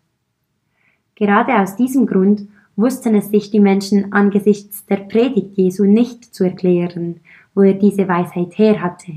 [1.15, 6.43] Gerade aus diesem Grund wussten es sich die Menschen angesichts der Predigt Jesu nicht zu
[6.43, 7.19] erklären,
[7.53, 9.13] wo er diese Weisheit her hatte.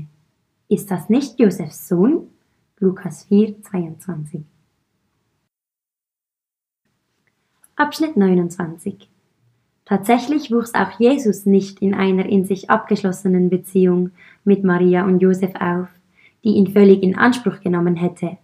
[0.69, 2.27] Ist das nicht Josefs Sohn?
[2.79, 4.41] Lukas 4, 22.
[7.75, 9.09] Abschnitt 29
[9.87, 14.11] Tatsächlich wuchs auch Jesus nicht in einer in sich abgeschlossenen Beziehung
[14.43, 15.87] mit Maria und Josef auf,
[16.43, 18.37] die ihn völlig in Anspruch genommen hätte,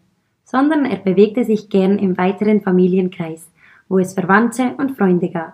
[0.45, 3.49] sondern er bewegte sich gern im weiteren Familienkreis,
[3.93, 5.53] wo es Verwandte und Freunde gab.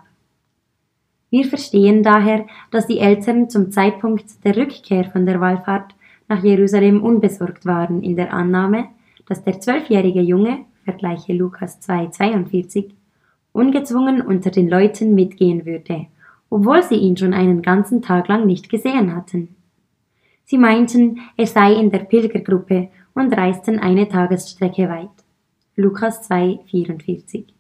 [1.30, 5.94] Wir verstehen daher, dass die Eltern zum Zeitpunkt der Rückkehr von der Wallfahrt
[6.30, 8.86] nach Jerusalem unbesorgt waren in der Annahme,
[9.28, 12.92] dass der zwölfjährige Junge, vergleiche Lukas 2,42,
[13.52, 16.06] ungezwungen unter den Leuten mitgehen würde,
[16.50, 19.54] obwohl sie ihn schon einen ganzen Tag lang nicht gesehen hatten.
[20.46, 25.10] Sie meinten, er sei in der Pilgergruppe und reisten eine Tagesstrecke weit.
[25.76, 27.59] Lukas 2, 44.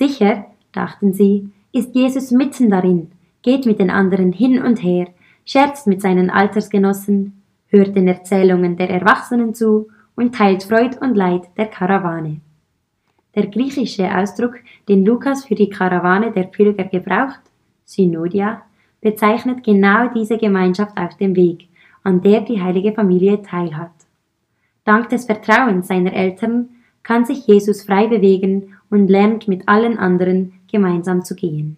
[0.00, 5.08] Sicher, dachten sie, ist Jesus mitten darin, geht mit den anderen hin und her,
[5.44, 11.42] scherzt mit seinen Altersgenossen, hört den Erzählungen der Erwachsenen zu und teilt Freud und Leid
[11.58, 12.40] der Karawane.
[13.34, 14.54] Der griechische Ausdruck,
[14.88, 17.42] den Lukas für die Karawane der Pilger gebraucht,
[17.84, 18.62] Synodia,
[19.02, 21.68] bezeichnet genau diese Gemeinschaft auf dem Weg,
[22.04, 23.92] an der die heilige Familie teilhat.
[24.86, 26.70] Dank des Vertrauens seiner Eltern
[27.02, 31.76] kann sich Jesus frei bewegen und lernt mit allen anderen gemeinsam zu gehen.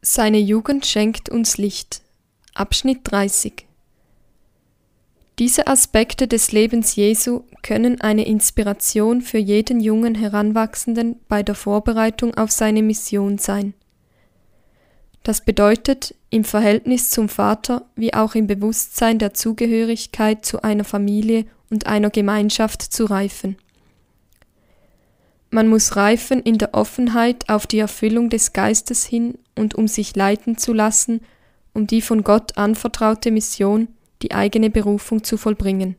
[0.00, 2.02] Seine Jugend schenkt uns Licht.
[2.54, 3.66] Abschnitt 30
[5.38, 12.34] Diese Aspekte des Lebens Jesu können eine Inspiration für jeden jungen Heranwachsenden bei der Vorbereitung
[12.34, 13.72] auf seine Mission sein.
[15.24, 21.46] Das bedeutet, im Verhältnis zum Vater wie auch im Bewusstsein der Zugehörigkeit zu einer Familie
[21.70, 23.56] und einer Gemeinschaft zu reifen.
[25.50, 30.14] Man muss reifen in der Offenheit auf die Erfüllung des Geistes hin und um sich
[30.14, 31.22] leiten zu lassen,
[31.72, 33.88] um die von Gott anvertraute Mission,
[34.20, 35.96] die eigene Berufung zu vollbringen.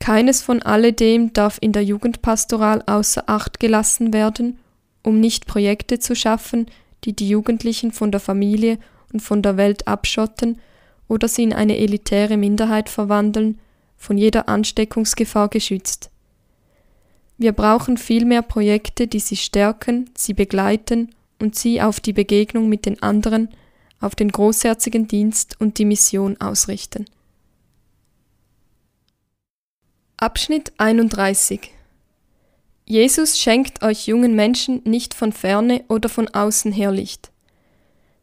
[0.00, 4.58] Keines von alledem darf in der Jugendpastoral außer Acht gelassen werden,
[5.04, 6.66] um nicht Projekte zu schaffen,
[7.04, 8.78] die die Jugendlichen von der Familie
[9.12, 10.60] und von der Welt abschotten
[11.08, 13.58] oder sie in eine elitäre Minderheit verwandeln,
[13.96, 16.10] von jeder Ansteckungsgefahr geschützt.
[17.36, 22.84] Wir brauchen vielmehr Projekte, die sie stärken, sie begleiten und sie auf die Begegnung mit
[22.84, 23.48] den anderen,
[24.00, 27.06] auf den großherzigen Dienst und die Mission ausrichten.
[30.16, 31.70] Abschnitt 31
[32.90, 37.30] Jesus schenkt euch jungen Menschen nicht von ferne oder von außen her Licht.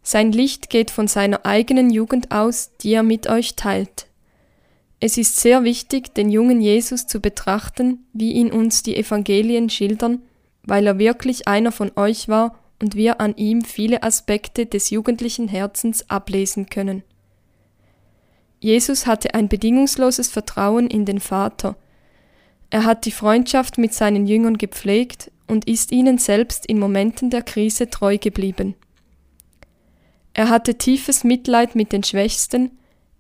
[0.02, 4.08] Sein Licht geht von seiner eigenen Jugend aus, die er mit euch teilt.
[5.00, 10.24] Es ist sehr wichtig, den jungen Jesus zu betrachten, wie ihn uns die Evangelien schildern,
[10.64, 15.48] weil er wirklich einer von euch war und wir an ihm viele Aspekte des jugendlichen
[15.48, 17.04] Herzens ablesen können.
[18.60, 21.76] Jesus hatte ein bedingungsloses Vertrauen in den Vater,
[22.76, 27.42] er hat die Freundschaft mit seinen Jüngern gepflegt und ist ihnen selbst in Momenten der
[27.42, 28.76] Krise treu geblieben.
[30.34, 32.72] Er hatte tiefes Mitleid mit den Schwächsten,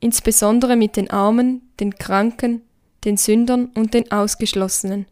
[0.01, 2.63] insbesondere mit den Armen, den Kranken,
[3.05, 5.05] den Sündern und den Ausgeschlossenen.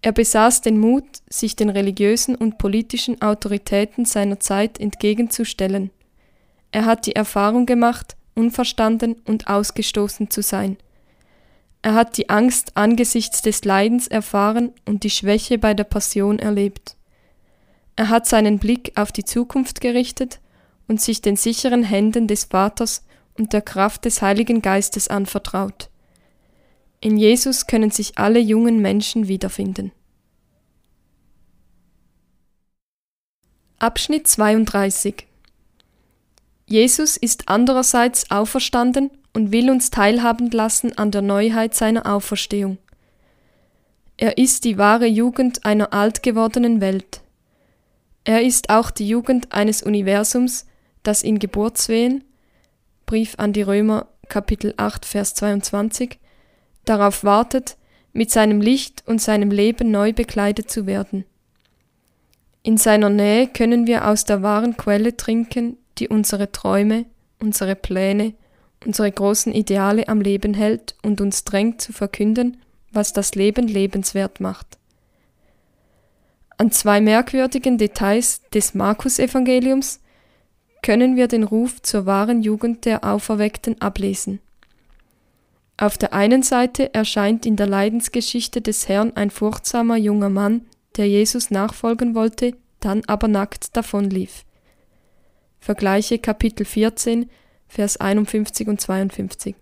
[0.00, 5.90] Er besaß den Mut, sich den religiösen und politischen Autoritäten seiner Zeit entgegenzustellen.
[6.70, 10.76] Er hat die Erfahrung gemacht, unverstanden und ausgestoßen zu sein.
[11.84, 16.96] Er hat die Angst angesichts des Leidens erfahren und die Schwäche bei der Passion erlebt.
[17.94, 20.40] Er hat seinen Blick auf die Zukunft gerichtet
[20.88, 23.04] und sich den sicheren Händen des Vaters
[23.36, 25.90] und der Kraft des Heiligen Geistes anvertraut.
[27.00, 29.92] In Jesus können sich alle jungen Menschen wiederfinden.
[33.78, 35.26] Abschnitt 32
[36.66, 42.78] Jesus ist andererseits auferstanden und will uns teilhaben lassen an der Neuheit seiner Auferstehung.
[44.16, 47.20] Er ist die wahre Jugend einer alt gewordenen Welt.
[48.22, 50.66] Er ist auch die Jugend eines Universums,
[51.02, 52.24] das in Geburtswehen,
[53.06, 56.18] Brief an die Römer Kapitel 8 Vers 22,
[56.86, 57.76] darauf wartet,
[58.14, 61.26] mit seinem Licht und seinem Leben neu bekleidet zu werden.
[62.62, 67.04] In seiner Nähe können wir aus der wahren Quelle trinken, die unsere Träume,
[67.40, 68.32] unsere Pläne,
[68.84, 72.58] unsere großen Ideale am Leben hält und uns drängt zu verkünden,
[72.92, 74.78] was das Leben lebenswert macht.
[76.56, 80.00] An zwei merkwürdigen Details des Markus-Evangeliums
[80.82, 84.40] können wir den Ruf zur wahren Jugend der Auferweckten ablesen.
[85.76, 90.66] Auf der einen Seite erscheint in der Leidensgeschichte des Herrn ein furchtsamer junger Mann,
[90.96, 94.44] der Jesus nachfolgen wollte, dann aber nackt davonlief.
[95.58, 97.28] Vergleiche Kapitel 14,
[97.68, 99.54] Vers 51 und 52.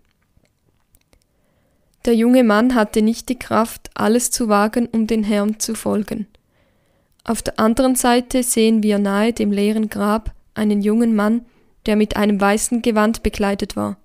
[2.05, 6.27] Der junge Mann hatte nicht die Kraft, alles zu wagen, um den Herrn zu folgen.
[7.25, 11.47] Auf der anderen Seite sehen wir nahe dem leeren Grab einen jungen Mann,
[11.87, 13.97] der mit einem weißen Gewand bekleidet war.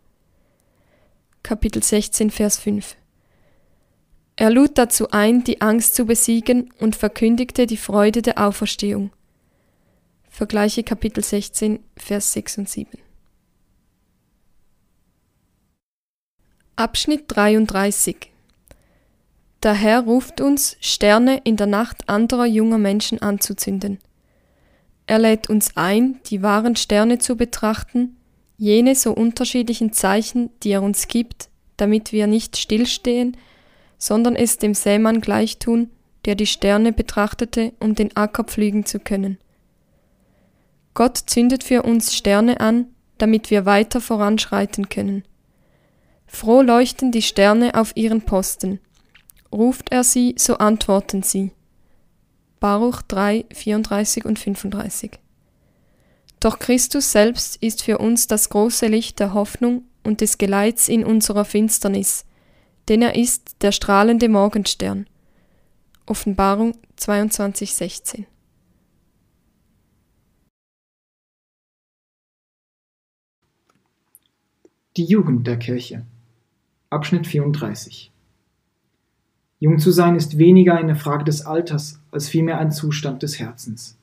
[1.42, 2.96] Kapitel 16, Vers 5.
[4.36, 9.12] Er lud dazu ein, die Angst zu besiegen und verkündigte die Freude der Auferstehung.
[10.30, 13.00] Vergleiche Kapitel 16, Vers 6 und 7.
[16.80, 18.32] Abschnitt 33
[19.64, 23.98] Der Herr ruft uns, Sterne in der Nacht anderer junger Menschen anzuzünden.
[25.08, 28.16] Er lädt uns ein, die wahren Sterne zu betrachten,
[28.58, 33.36] jene so unterschiedlichen Zeichen, die er uns gibt, damit wir nicht stillstehen,
[33.98, 35.90] sondern es dem Sämann gleichtun,
[36.26, 39.40] der die Sterne betrachtete, um den Acker pflügen zu können.
[40.94, 42.86] Gott zündet für uns Sterne an,
[43.18, 45.24] damit wir weiter voranschreiten können.
[46.28, 48.80] Froh leuchten die Sterne auf ihren Posten.
[49.52, 51.52] Ruft er sie, so antworten sie.
[52.60, 55.20] Baruch 3, 34 und 35.
[56.40, 61.04] Doch Christus selbst ist für uns das große Licht der Hoffnung und des Geleits in
[61.04, 62.26] unserer Finsternis,
[62.90, 65.08] denn er ist der strahlende Morgenstern.
[66.06, 68.26] Offenbarung 22, 16.
[74.96, 76.06] Die Jugend der Kirche.
[76.90, 78.14] Abschnitt 34.
[79.60, 83.98] Jung zu sein ist weniger eine Frage des Alters als vielmehr ein Zustand des Herzens.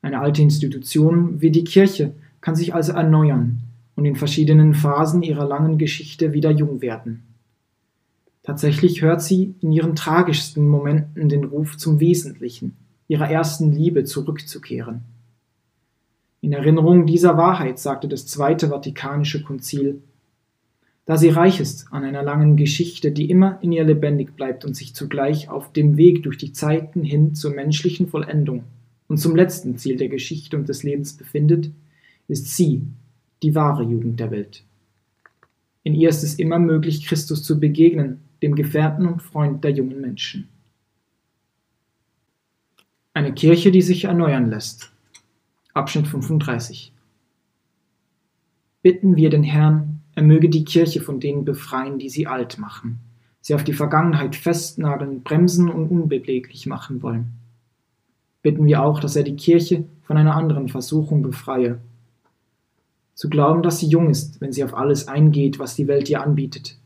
[0.00, 3.60] Eine alte Institution wie die Kirche kann sich also erneuern
[3.94, 7.22] und in verschiedenen Phasen ihrer langen Geschichte wieder jung werden.
[8.42, 12.76] Tatsächlich hört sie in ihren tragischsten Momenten den Ruf zum Wesentlichen,
[13.06, 15.02] ihrer ersten Liebe zurückzukehren.
[16.40, 20.02] In Erinnerung dieser Wahrheit sagte das Zweite Vatikanische Konzil,
[21.04, 24.74] da sie reich ist an einer langen Geschichte, die immer in ihr lebendig bleibt und
[24.74, 28.64] sich zugleich auf dem Weg durch die Zeiten hin zur menschlichen Vollendung
[29.08, 31.70] und zum letzten Ziel der Geschichte und des Lebens befindet,
[32.28, 32.82] ist sie
[33.42, 34.64] die wahre Jugend der Welt.
[35.82, 40.00] In ihr ist es immer möglich, Christus zu begegnen, dem Gefährten und Freund der jungen
[40.00, 40.48] Menschen.
[43.14, 44.92] Eine Kirche, die sich erneuern lässt.
[45.74, 46.92] Abschnitt 35.
[48.80, 52.98] Bitten wir den Herrn, er möge die Kirche von denen befreien, die sie alt machen,
[53.40, 57.32] sie auf die Vergangenheit festnageln, bremsen und unbeweglich machen wollen.
[58.42, 61.80] Bitten wir auch, dass er die Kirche von einer anderen Versuchung befreie.
[63.14, 66.22] Zu glauben, dass sie jung ist, wenn sie auf alles eingeht, was die Welt ihr
[66.22, 66.76] anbietet.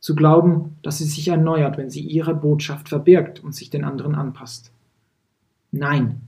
[0.00, 4.14] Zu glauben, dass sie sich erneuert, wenn sie ihre Botschaft verbirgt und sich den anderen
[4.14, 4.70] anpasst.
[5.70, 6.20] Nein,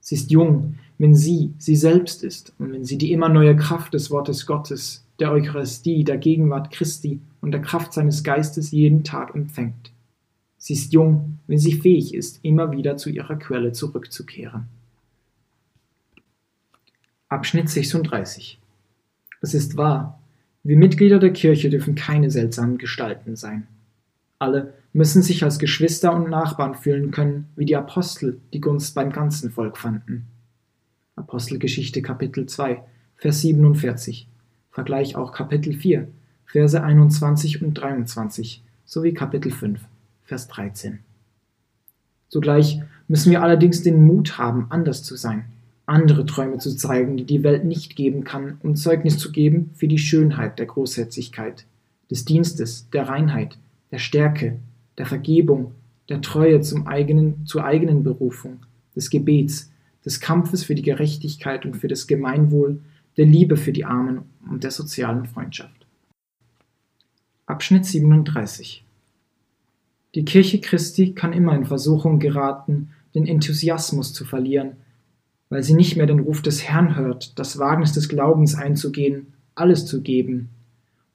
[0.00, 3.94] sie ist jung, wenn sie sie selbst ist und wenn sie die immer neue Kraft
[3.94, 9.36] des Wortes Gottes, der Eucharistie, der Gegenwart Christi und der Kraft seines Geistes jeden Tag
[9.36, 9.92] empfängt.
[10.58, 14.64] Sie ist jung, wenn sie fähig ist, immer wieder zu ihrer Quelle zurückzukehren.
[17.28, 18.58] Abschnitt 36
[19.42, 20.20] Es ist wahr,
[20.64, 23.68] wir Mitglieder der Kirche dürfen keine seltsamen Gestalten sein.
[24.40, 29.12] Alle müssen sich als Geschwister und Nachbarn fühlen können, wie die Apostel die Gunst beim
[29.12, 30.26] ganzen Volk fanden.
[31.14, 32.82] Apostelgeschichte Kapitel 2,
[33.14, 34.26] Vers 47.
[34.72, 36.08] Vergleich auch Kapitel 4,
[36.46, 39.78] Verse 21 und 23 sowie Kapitel 5,
[40.24, 41.00] Vers 13.
[42.30, 45.44] Zugleich müssen wir allerdings den Mut haben, anders zu sein,
[45.84, 49.88] andere Träume zu zeigen, die die Welt nicht geben kann, um Zeugnis zu geben für
[49.88, 51.66] die Schönheit der Großherzigkeit,
[52.10, 53.58] des Dienstes, der Reinheit,
[53.90, 54.58] der Stärke,
[54.96, 55.72] der Vergebung,
[56.08, 58.60] der Treue zum eigenen, zur eigenen Berufung,
[58.96, 59.70] des Gebets,
[60.02, 62.80] des Kampfes für die Gerechtigkeit und für das Gemeinwohl,
[63.16, 65.86] der Liebe für die Armen und der sozialen Freundschaft.
[67.46, 68.84] Abschnitt 37
[70.14, 74.76] Die Kirche Christi kann immer in Versuchung geraten, den Enthusiasmus zu verlieren,
[75.50, 79.84] weil sie nicht mehr den Ruf des Herrn hört, das Wagnis des Glaubens einzugehen, alles
[79.84, 80.48] zu geben,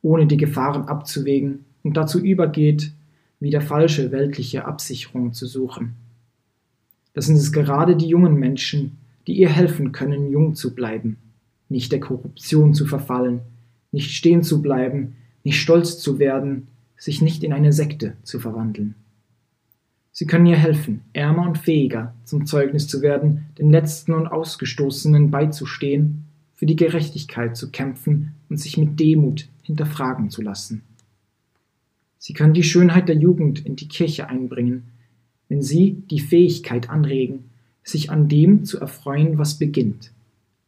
[0.03, 2.91] ohne die Gefahren abzuwägen und dazu übergeht,
[3.39, 5.95] wieder falsche weltliche Absicherungen zu suchen.
[7.13, 11.17] Das sind es gerade die jungen Menschen, die ihr helfen können, jung zu bleiben,
[11.69, 13.41] nicht der Korruption zu verfallen,
[13.91, 18.95] nicht stehen zu bleiben, nicht stolz zu werden, sich nicht in eine Sekte zu verwandeln.
[20.11, 25.29] Sie können ihr helfen, ärmer und fähiger zum Zeugnis zu werden, den Letzten und Ausgestoßenen
[25.29, 26.23] beizustehen,
[26.55, 30.81] für die Gerechtigkeit zu kämpfen und sich mit Demut hinterfragen zu lassen.
[32.17, 34.85] Sie können die Schönheit der Jugend in die Kirche einbringen,
[35.49, 37.51] wenn sie die Fähigkeit anregen,
[37.83, 40.11] sich an dem zu erfreuen, was beginnt,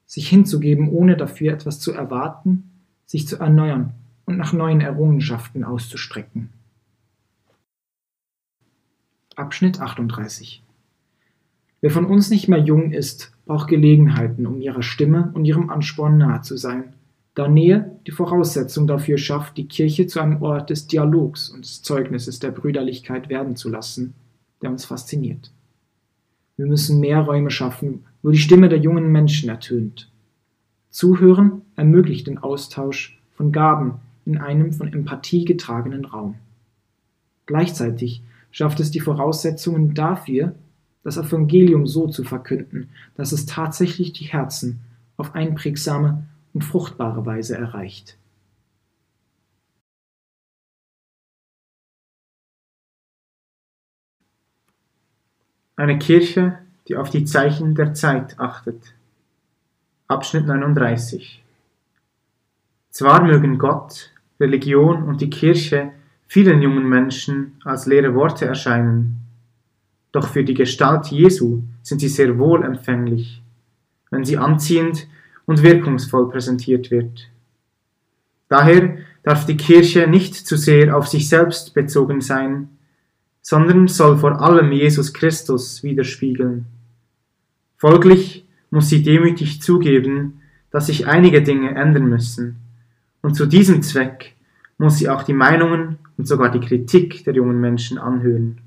[0.10, 2.72] sich hinzugeben, ohne dafür etwas zu erwarten,
[3.06, 3.94] sich zu erneuern
[4.26, 6.50] und nach neuen Errungenschaften auszustrecken.
[9.36, 10.64] Abschnitt 38
[11.82, 16.18] Wer von uns nicht mehr jung ist, braucht Gelegenheiten, um ihrer Stimme und ihrem Ansporn
[16.18, 16.94] nahe zu sein,
[17.36, 21.84] da Nähe die Voraussetzung dafür schafft, die Kirche zu einem Ort des Dialogs und des
[21.84, 24.16] Zeugnisses der Brüderlichkeit werden zu lassen
[24.62, 25.52] der uns fasziniert.
[26.58, 30.12] Wir müssen mehr Räume schaffen, wo die Stimme der jungen Menschen ertönt.
[30.90, 36.36] Zuhören ermöglicht den Austausch von Gaben in einem von Empathie getragenen Raum.
[37.46, 40.56] Gleichzeitig schafft es die Voraussetzungen dafür,
[41.04, 44.82] das Evangelium so zu verkünden, dass es tatsächlich die Herzen
[45.18, 48.18] auf einprägsame und fruchtbare Weise erreicht.
[55.76, 56.60] Eine Kirche,
[56.90, 58.96] die auf die Zeichen der Zeit achtet.
[60.08, 61.44] Abschnitt 39
[62.90, 64.10] Zwar mögen Gott,
[64.40, 65.92] Religion und die Kirche
[66.26, 69.22] vielen jungen Menschen als leere Worte erscheinen,
[70.12, 73.44] doch für die Gestalt Jesu sind sie sehr wohl empfänglich,
[74.10, 75.08] wenn sie anziehend
[75.46, 77.30] und wirkungsvoll präsentiert wird.
[78.48, 82.70] Daher darf die Kirche nicht zu sehr auf sich selbst bezogen sein,
[83.44, 86.66] sondern soll vor allem Jesus Christus widerspiegeln.
[87.80, 92.58] Folglich muss sie demütig zugeben, dass sich einige Dinge ändern müssen,
[93.22, 94.36] und zu diesem Zweck
[94.78, 98.60] muss sie auch die Meinungen und sogar die Kritik der jungen Menschen anhören.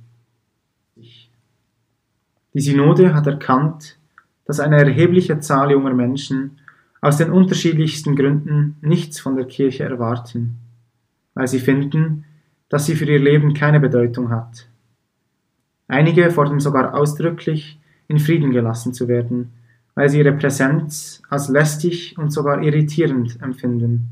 [2.55, 3.99] Die Synode hat erkannt,
[4.47, 6.59] dass eine erhebliche Zahl junger Menschen
[7.03, 10.57] aus den unterschiedlichsten Gründen nichts von der Kirche erwarten,
[11.35, 12.25] weil sie finden,
[12.71, 14.69] dass sie für ihr Leben keine Bedeutung hat.
[15.87, 19.53] Einige fordern sogar ausdrücklich, in Frieden gelassen zu werden,
[19.94, 24.09] weil sie ihre Präsenz als lästig und sogar irritierend empfinden.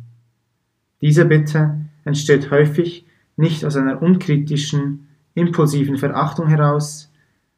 [1.00, 7.10] Diese Bitte entsteht häufig nicht aus einer unkritischen, impulsiven Verachtung heraus,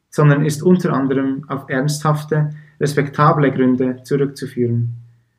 [0.09, 4.95] sondern ist unter anderem auf ernsthafte, respektable Gründe zurückzuführen,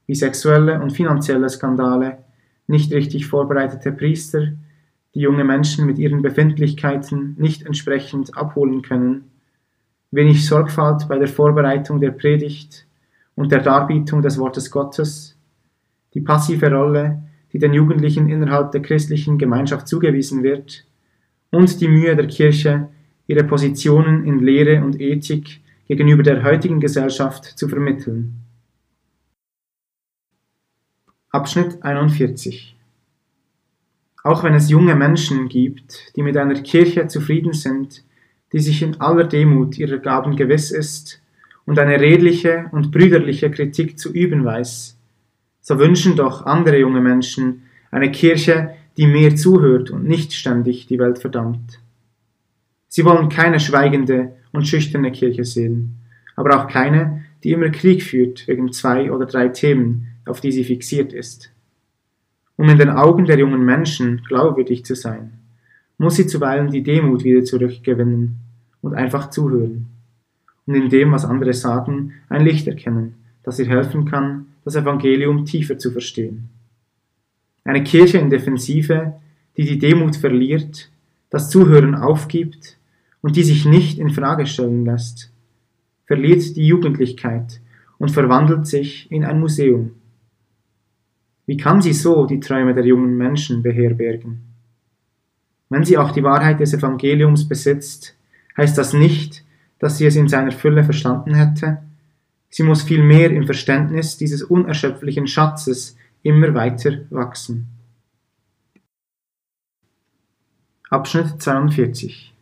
[0.06, 2.18] wie sexuelle und finanzielle Skandale,
[2.66, 4.48] nicht richtig vorbereitete Priester,
[5.14, 9.30] die junge Menschen mit ihren Befindlichkeiten nicht entsprechend abholen können,
[10.14, 12.86] wenig Sorgfalt bei der Vorbereitung der Predigt
[13.34, 15.36] und der Darbietung des Wortes Gottes,
[16.14, 20.86] die passive Rolle, die den Jugendlichen innerhalb der christlichen Gemeinschaft zugewiesen wird,
[21.50, 22.88] und die Mühe der Kirche,
[23.26, 28.40] ihre Positionen in Lehre und Ethik gegenüber der heutigen Gesellschaft zu vermitteln.
[31.30, 32.76] Abschnitt 41
[34.22, 38.04] Auch wenn es junge Menschen gibt, die mit einer Kirche zufrieden sind,
[38.54, 41.20] die sich in aller Demut ihrer Gaben gewiss ist
[41.66, 44.96] und eine redliche und brüderliche Kritik zu üben weiß,
[45.60, 51.00] so wünschen doch andere junge Menschen eine Kirche, die mehr zuhört und nicht ständig die
[51.00, 51.80] Welt verdammt.
[52.86, 55.96] Sie wollen keine schweigende und schüchterne Kirche sehen,
[56.36, 60.62] aber auch keine, die immer Krieg führt wegen zwei oder drei Themen, auf die sie
[60.62, 61.50] fixiert ist.
[62.54, 65.40] Um in den Augen der jungen Menschen glaubwürdig zu sein,
[65.98, 68.43] muss sie zuweilen die Demut wieder zurückgewinnen
[68.84, 69.86] und einfach zuhören
[70.66, 75.46] und in dem, was andere sagen, ein Licht erkennen, das ihr helfen kann, das Evangelium
[75.46, 76.50] tiefer zu verstehen.
[77.64, 79.14] Eine Kirche in Defensive,
[79.56, 80.90] die die Demut verliert,
[81.30, 82.76] das Zuhören aufgibt
[83.22, 85.32] und die sich nicht in Frage stellen lässt,
[86.06, 87.60] verliert die Jugendlichkeit
[87.98, 89.92] und verwandelt sich in ein Museum.
[91.46, 94.42] Wie kann sie so die Träume der jungen Menschen beherbergen?
[95.70, 98.14] Wenn sie auch die Wahrheit des Evangeliums besitzt,
[98.56, 99.44] heißt das nicht,
[99.78, 101.82] dass sie es in seiner Fülle verstanden hätte,
[102.56, 107.66] Sie muss vielmehr im Verständnis dieses unerschöpflichen Schatzes immer weiter wachsen.
[110.88, 112.32] Abschnitt 42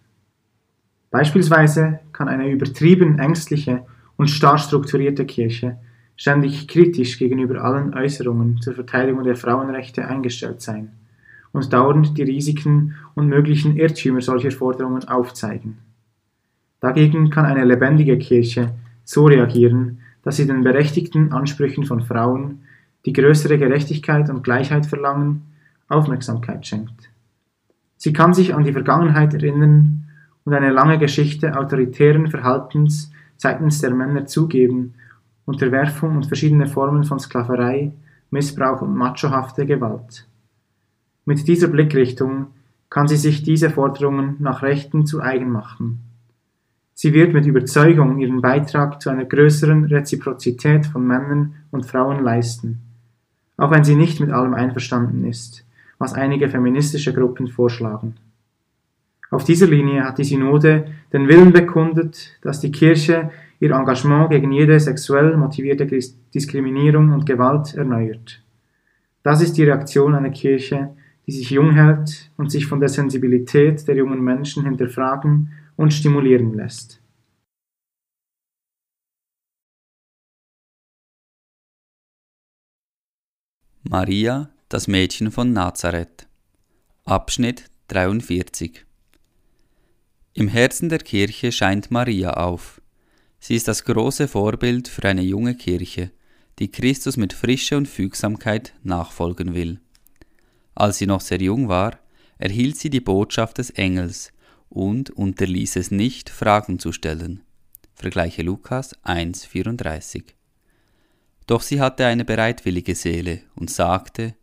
[1.10, 3.86] Beispielsweise kann eine übertrieben ängstliche
[4.18, 5.78] und starr strukturierte Kirche
[6.14, 10.92] ständig kritisch gegenüber allen Äußerungen zur Verteidigung der Frauenrechte eingestellt sein
[11.52, 15.78] und dauernd die Risiken und möglichen Irrtümer solcher Forderungen aufzeigen.
[16.82, 18.74] Dagegen kann eine lebendige Kirche
[19.04, 22.62] so reagieren, dass sie den berechtigten Ansprüchen von Frauen,
[23.06, 25.42] die größere Gerechtigkeit und Gleichheit verlangen,
[25.86, 27.08] Aufmerksamkeit schenkt.
[27.96, 30.08] Sie kann sich an die Vergangenheit erinnern
[30.44, 34.94] und eine lange Geschichte autoritären Verhaltens seitens der Männer zugeben,
[35.44, 37.92] Unterwerfung und verschiedene Formen von Sklaverei,
[38.30, 40.26] Missbrauch und machohafte Gewalt.
[41.26, 42.48] Mit dieser Blickrichtung
[42.90, 46.00] kann sie sich diese Forderungen nach Rechten zu eigen machen
[46.94, 52.80] Sie wird mit Überzeugung ihren Beitrag zu einer größeren Reziprozität von Männern und Frauen leisten,
[53.56, 55.64] auch wenn sie nicht mit allem einverstanden ist,
[55.98, 58.16] was einige feministische Gruppen vorschlagen.
[59.30, 63.30] Auf dieser Linie hat die Synode den Willen bekundet, dass die Kirche
[63.60, 65.86] ihr Engagement gegen jede sexuell motivierte
[66.34, 68.42] Diskriminierung und Gewalt erneuert.
[69.22, 70.90] Das ist die Reaktion einer Kirche,
[71.26, 76.54] die sich jung hält und sich von der Sensibilität der jungen Menschen hinterfragen und stimulieren
[76.54, 77.02] lässt.
[83.82, 86.26] Maria, das Mädchen von Nazareth.
[87.04, 88.86] Abschnitt 43
[90.34, 92.80] Im Herzen der Kirche scheint Maria auf.
[93.40, 96.12] Sie ist das große Vorbild für eine junge Kirche,
[96.58, 99.80] die Christus mit Frische und Fügsamkeit nachfolgen will.
[100.74, 101.98] Als sie noch sehr jung war,
[102.38, 104.32] erhielt sie die Botschaft des Engels
[104.72, 107.42] und unterließ es nicht, Fragen zu stellen.
[107.94, 110.24] Vergleiche Lukas 1,34.
[111.46, 114.34] Doch sie hatte eine bereitwillige Seele und sagte: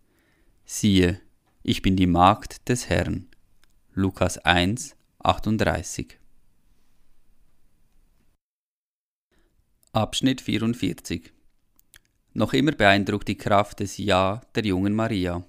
[0.66, 1.20] Siehe,
[1.64, 3.28] ich bin die Magd des Herrn.
[3.94, 6.20] Lukas 1, 38.
[9.94, 11.34] Abschnitt 44
[12.34, 15.44] Noch immer beeindruckt die Kraft des Ja der jungen Maria.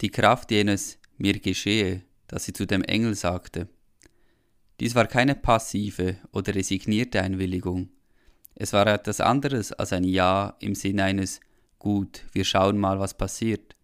[0.00, 3.68] Die Kraft jenes Mir geschehe, das sie zu dem Engel sagte.
[4.82, 7.90] Dies war keine passive oder resignierte Einwilligung.
[8.56, 11.38] Es war etwas anderes als ein Ja im Sinne eines
[11.78, 13.76] Gut, wir schauen mal, was passiert.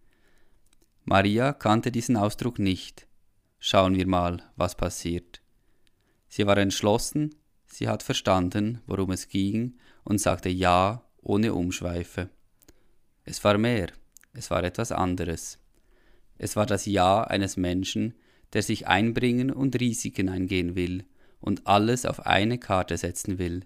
[1.05, 3.07] Maria kannte diesen Ausdruck nicht.
[3.59, 5.41] Schauen wir mal, was passiert.
[6.27, 7.33] Sie war entschlossen,
[7.65, 12.29] sie hat verstanden, worum es ging, und sagte Ja ohne Umschweife.
[13.23, 13.87] Es war mehr,
[14.33, 15.59] es war etwas anderes.
[16.37, 18.15] Es war das Ja eines Menschen,
[18.53, 21.05] der sich einbringen und Risiken eingehen will
[21.39, 23.61] und alles auf eine Karte setzen will,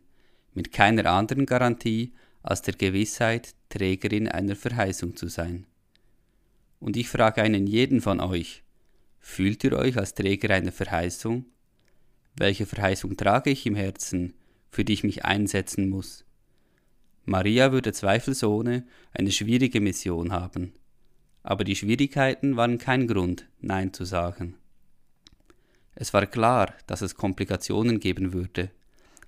[0.53, 5.65] mit keiner anderen Garantie als der Gewissheit, Trägerin einer Verheißung zu sein.
[6.79, 8.63] Und ich frage einen jeden von euch,
[9.19, 11.45] fühlt ihr euch als Träger einer Verheißung?
[12.35, 14.33] Welche Verheißung trage ich im Herzen,
[14.69, 16.25] für die ich mich einsetzen muss?
[17.25, 20.73] Maria würde zweifelsohne eine schwierige Mission haben,
[21.41, 24.57] aber die Schwierigkeiten waren kein Grund, Nein zu sagen.
[25.95, 28.71] Es war klar, dass es Komplikationen geben würde,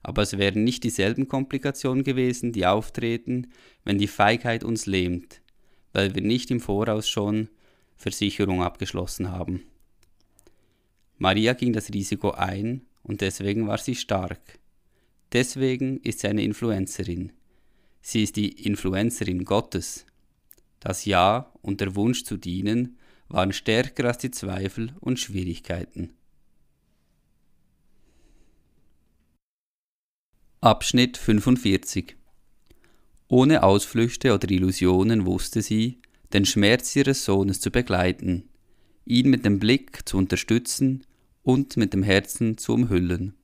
[0.01, 3.51] aber es wären nicht dieselben Komplikationen gewesen, die auftreten,
[3.83, 5.41] wenn die Feigheit uns lähmt,
[5.93, 7.49] weil wir nicht im Voraus schon
[7.95, 9.63] Versicherung abgeschlossen haben.
[11.17, 14.59] Maria ging das Risiko ein und deswegen war sie stark.
[15.31, 17.31] Deswegen ist sie eine Influencerin.
[18.01, 20.05] Sie ist die Influencerin Gottes.
[20.79, 22.97] Das Ja und der Wunsch zu dienen
[23.27, 26.13] waren stärker als die Zweifel und Schwierigkeiten.
[30.65, 32.15] Abschnitt 45
[33.27, 35.99] ohne Ausflüchte oder Illusionen wusste sie,
[36.33, 38.49] den Schmerz ihres Sohnes zu begleiten,
[39.05, 41.05] ihn mit dem Blick zu unterstützen
[41.43, 43.35] und mit dem Herzen zu umhüllen.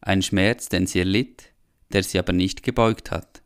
[0.00, 1.50] Ein Schmerz, den sie erlitt,
[1.92, 3.42] der sie aber nicht gebeugt hat.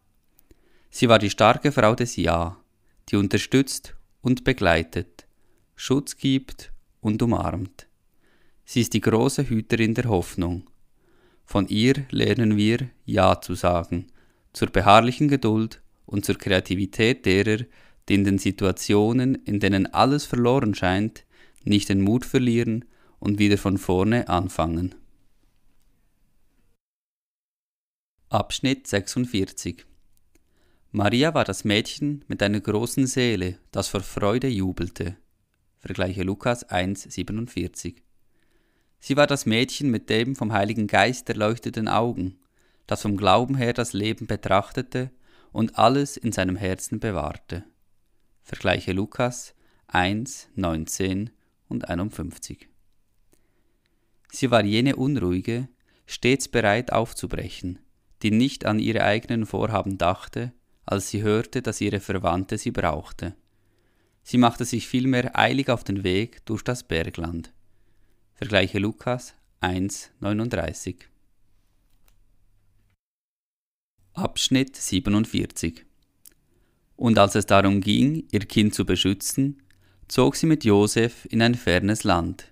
[0.90, 2.60] Sie war die starke Frau des Ja,
[3.08, 5.26] die unterstützt und begleitet,
[5.76, 7.86] Schutz gibt und umarmt.
[8.66, 10.66] Sie ist die große Hüterin der Hoffnung.
[11.44, 14.06] Von ihr lernen wir Ja zu sagen
[14.52, 17.64] zur beharrlichen Geduld und zur Kreativität derer,
[18.08, 21.24] die in den Situationen, in denen alles verloren scheint,
[21.64, 22.84] nicht den Mut verlieren
[23.18, 24.94] und wieder von vorne anfangen.
[28.28, 29.84] Abschnitt 46
[30.90, 35.16] Maria war das Mädchen mit einer großen Seele, das vor Freude jubelte.
[35.78, 37.96] Vergleiche Lukas 1,47.
[39.04, 42.38] Sie war das Mädchen mit dem vom Heiligen Geist erleuchteten Augen,
[42.86, 45.10] das vom Glauben her das Leben betrachtete
[45.50, 47.64] und alles in seinem Herzen bewahrte.
[48.44, 49.56] Vergleiche Lukas
[49.88, 51.30] 1, 19
[51.68, 52.68] und 51.
[54.30, 55.68] Sie war jene Unruhige,
[56.06, 57.80] stets bereit aufzubrechen,
[58.22, 60.52] die nicht an ihre eigenen Vorhaben dachte,
[60.86, 63.34] als sie hörte, dass ihre Verwandte sie brauchte.
[64.22, 67.52] Sie machte sich vielmehr eilig auf den Weg durch das Bergland.
[68.42, 70.96] Vergleiche Lukas 1, 39.
[74.14, 75.84] Abschnitt 47
[76.96, 79.62] Und als es darum ging, ihr Kind zu beschützen,
[80.08, 82.50] zog sie mit Josef in ein fernes Land.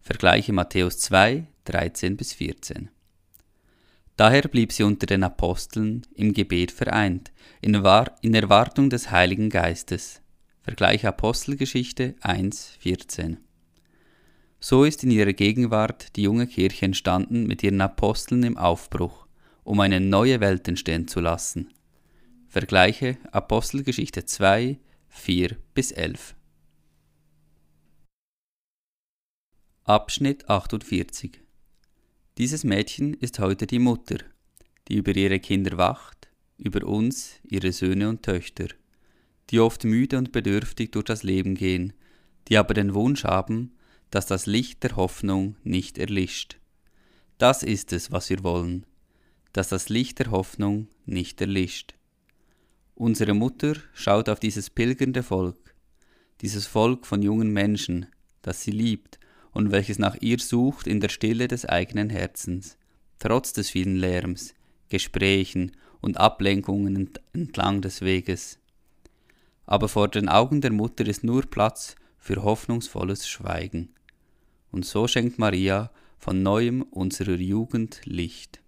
[0.00, 2.90] Vergleiche Matthäus 2, 13 bis 14.
[4.16, 10.22] Daher blieb sie unter den Aposteln im Gebet vereint, in, in Erwartung des Heiligen Geistes.
[10.64, 13.38] Vergleiche Apostelgeschichte 1, 14.
[14.60, 19.26] So ist in ihrer Gegenwart die junge Kirche entstanden mit ihren Aposteln im Aufbruch
[19.70, 21.72] um eine neue Welt entstehen zu lassen.
[22.48, 26.34] Vergleiche Apostelgeschichte 2, 4 bis 11.
[29.84, 31.40] Abschnitt 48
[32.38, 34.18] Dieses Mädchen ist heute die Mutter,
[34.88, 38.68] die über ihre Kinder wacht, über uns, ihre Söhne und Töchter,
[39.50, 41.92] die oft müde und bedürftig durch das Leben gehen,
[42.48, 43.72] die aber den Wunsch haben,
[44.10, 46.58] dass das Licht der Hoffnung nicht erlischt.
[47.38, 48.84] Das ist es, was wir wollen,
[49.52, 51.94] dass das Licht der Hoffnung nicht erlischt.
[52.94, 55.74] Unsere Mutter schaut auf dieses pilgernde Volk,
[56.42, 58.06] dieses Volk von jungen Menschen,
[58.42, 59.18] das sie liebt
[59.52, 62.76] und welches nach ihr sucht in der Stille des eigenen Herzens,
[63.18, 64.54] trotz des vielen Lärms,
[64.88, 68.58] Gesprächen und Ablenkungen entlang des Weges.
[69.66, 73.94] Aber vor den Augen der Mutter ist nur Platz für hoffnungsvolles Schweigen.
[74.70, 78.60] Und so schenkt Maria von neuem unserer Jugend Licht.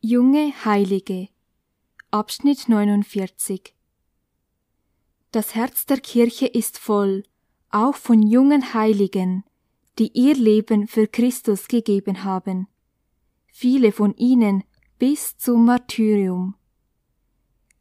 [0.00, 1.28] Junge Heilige
[2.10, 3.74] Abschnitt 49
[5.30, 7.22] Das Herz der Kirche ist voll,
[7.70, 9.44] auch von jungen Heiligen,
[9.98, 12.66] die ihr Leben für Christus gegeben haben.
[13.46, 14.64] Viele von ihnen
[14.98, 16.56] bis zum Martyrium.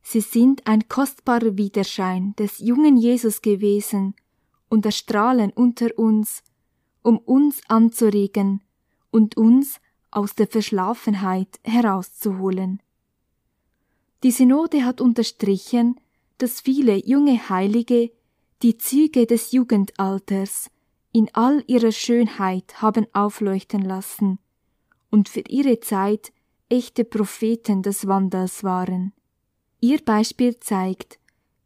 [0.01, 4.15] Sie sind ein kostbarer Widerschein des jungen Jesus gewesen
[4.69, 6.43] und erstrahlen unter uns,
[7.01, 8.61] um uns anzuregen
[9.11, 9.79] und uns
[10.09, 12.81] aus der Verschlafenheit herauszuholen.
[14.23, 15.99] Die Synode hat unterstrichen,
[16.37, 18.11] dass viele junge Heilige
[18.61, 20.69] die Züge des Jugendalters
[21.11, 24.39] in all ihrer Schönheit haben aufleuchten lassen
[25.09, 26.31] und für ihre Zeit
[26.69, 29.13] echte Propheten des Wandels waren.
[29.83, 31.17] Ihr Beispiel zeigt,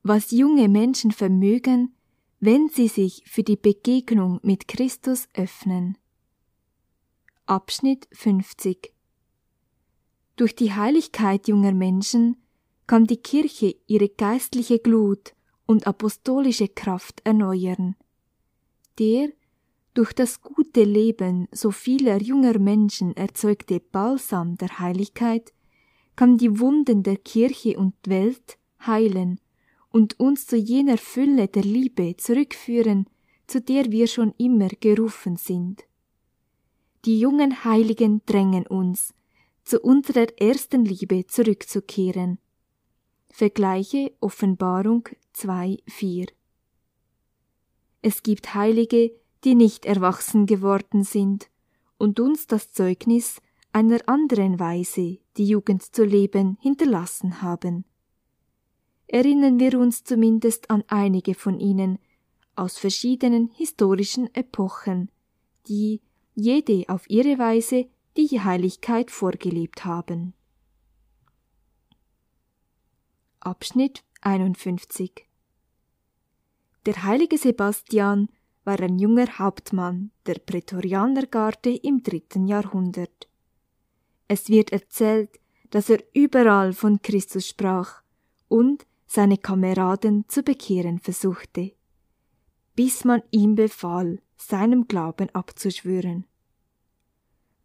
[0.01, 1.93] was junge Menschen vermögen,
[2.39, 5.97] wenn sie sich für die Begegnung mit Christus öffnen.
[7.45, 8.93] Abschnitt 50
[10.37, 12.37] Durch die Heiligkeit junger Menschen
[12.87, 15.35] kann die Kirche ihre geistliche Glut
[15.65, 17.97] und apostolische Kraft erneuern.
[18.97, 19.27] Der
[19.93, 25.51] durch das gute Leben so vieler junger Menschen erzeugte Balsam der Heiligkeit
[26.15, 29.39] kann die Wunden der Kirche und Welt heilen
[29.91, 33.07] und uns zu jener Fülle der Liebe zurückführen,
[33.47, 35.83] zu der wir schon immer gerufen sind.
[37.05, 39.13] Die jungen Heiligen drängen uns,
[39.63, 42.39] zu unserer ersten Liebe zurückzukehren.
[43.29, 46.29] Vergleiche Offenbarung 2,4
[48.01, 49.11] Es gibt Heilige,
[49.43, 51.49] die nicht erwachsen geworden sind
[51.97, 53.41] und uns das Zeugnis
[53.75, 57.83] einer anderen Weise, die Jugend zu leben, hinterlassen haben.
[59.05, 61.99] Erinnern wir uns zumindest an einige von ihnen
[62.55, 65.11] aus verschiedenen historischen Epochen,
[65.67, 65.99] die
[66.35, 70.33] jede auf ihre Weise die Heiligkeit vorgelebt haben.
[73.41, 75.27] Abschnitt 51
[76.85, 78.29] Der heilige Sebastian
[78.63, 83.27] war ein junger Hauptmann der Prätorianergarde im dritten Jahrhundert.
[84.27, 88.01] Es wird erzählt, dass er überall von Christus sprach
[88.47, 91.73] und seine Kameraden zu bekehren versuchte,
[92.75, 96.25] bis man ihm befahl, seinem Glauben abzuschwören.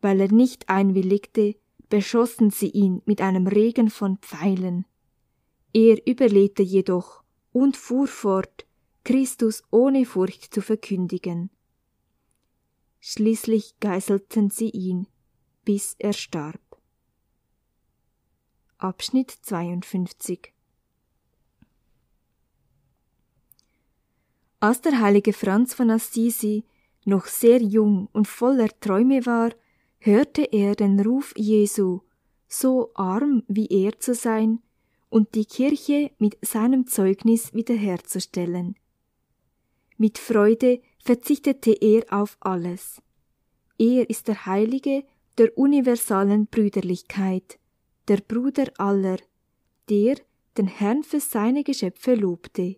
[0.00, 1.56] Weil er nicht einwilligte,
[1.88, 4.86] beschossen sie ihn mit einem Regen von Pfeilen.
[5.72, 8.66] Er überlebte jedoch und fuhr fort,
[9.04, 11.50] Christus ohne Furcht zu verkündigen.
[13.00, 15.06] Schließlich geißelten sie ihn,
[15.64, 16.60] bis er starb.
[18.78, 20.52] Abschnitt 52
[24.58, 26.64] Als der heilige Franz von Assisi
[27.04, 29.50] noch sehr jung und voller Träume war,
[29.98, 32.00] hörte er den Ruf Jesu,
[32.48, 34.60] so arm wie er zu sein
[35.08, 38.76] und die Kirche mit seinem Zeugnis wiederherzustellen.
[39.96, 43.02] Mit Freude verzichtete er auf alles.
[43.78, 45.04] Er ist der Heilige
[45.40, 47.58] der universalen Brüderlichkeit,
[48.08, 49.16] der Bruder aller,
[49.88, 50.16] der
[50.58, 52.76] den Herrn für seine Geschöpfe lobte.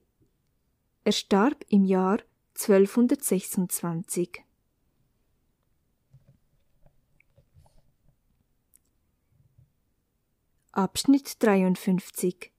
[1.03, 2.21] Er starb im Jahr
[2.55, 4.45] 1226.
[10.71, 12.53] Abschnitt 53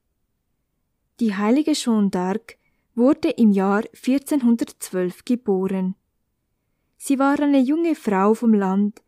[1.18, 2.56] Die heilige Jeanne d'Arc
[2.94, 5.94] wurde im Jahr 1412 geboren.
[6.98, 9.00] Sie war eine junge Frau vom Land,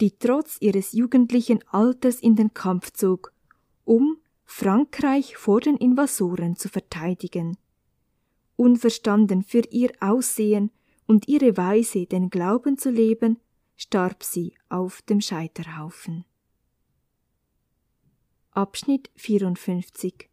[0.00, 3.32] die trotz ihres jugendlichen Alters in den Kampf zog,
[3.84, 7.56] um Frankreich vor den Invasoren zu verteidigen
[8.56, 10.70] unverstanden für ihr Aussehen
[11.06, 13.38] und ihre Weise, den Glauben zu leben,
[13.76, 16.24] starb sie auf dem Scheiterhaufen.
[18.50, 20.30] Abschnitt 54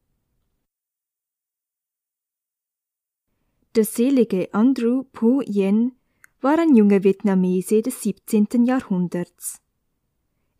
[3.76, 5.94] Der selige Andrew Pu Yen
[6.42, 8.66] war ein junger Vietnamese des 17.
[8.66, 9.62] Jahrhunderts.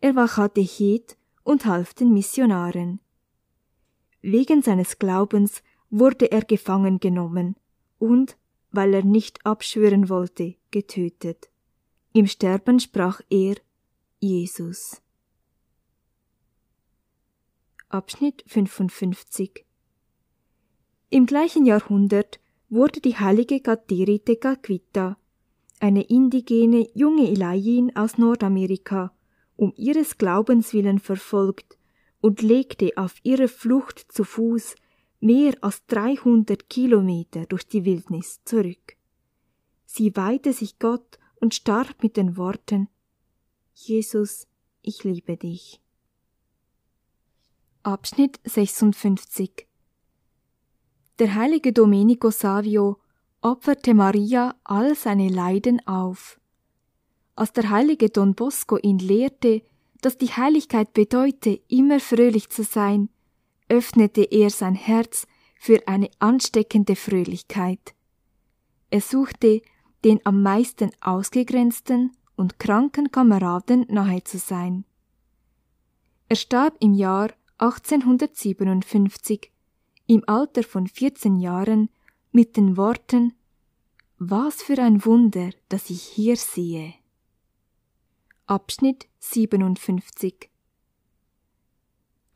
[0.00, 3.00] Er war Katechet und half den Missionaren.
[4.20, 7.56] Wegen seines Glaubens wurde er gefangen genommen
[7.98, 8.36] und,
[8.70, 11.50] weil er nicht abschwören wollte, getötet.
[12.12, 13.56] Im Sterben sprach er
[14.20, 15.02] Jesus.
[17.88, 19.66] Abschnitt 55
[21.10, 22.38] Im gleichen Jahrhundert
[22.70, 25.18] wurde die heilige Gateri Tekakwita,
[25.82, 29.12] eine indigene junge Elayin aus Nordamerika,
[29.56, 31.76] um ihres Glaubens willen verfolgt
[32.20, 34.76] und legte auf ihrer Flucht zu Fuß
[35.18, 38.96] mehr als 300 Kilometer durch die Wildnis zurück.
[39.84, 42.88] Sie weihte sich Gott und starb mit den Worten
[43.74, 44.46] Jesus,
[44.82, 45.80] ich liebe dich.
[47.82, 49.66] Abschnitt 56
[51.18, 53.01] Der heilige Domenico Savio
[53.42, 56.40] opferte Maria all seine Leiden auf.
[57.34, 59.62] Als der heilige Don Bosco ihn lehrte,
[60.00, 63.08] dass die Heiligkeit bedeute, immer fröhlich zu sein,
[63.68, 65.26] öffnete er sein Herz
[65.58, 67.94] für eine ansteckende Fröhlichkeit.
[68.90, 69.62] Er suchte,
[70.04, 74.84] den am meisten ausgegrenzten und kranken Kameraden nahe zu sein.
[76.28, 79.52] Er starb im Jahr 1857
[80.06, 81.88] im Alter von 14 Jahren
[82.34, 83.34] mit den Worten
[84.16, 86.94] Was für ein Wunder, dass ich hier sehe.
[88.46, 90.48] Abschnitt 57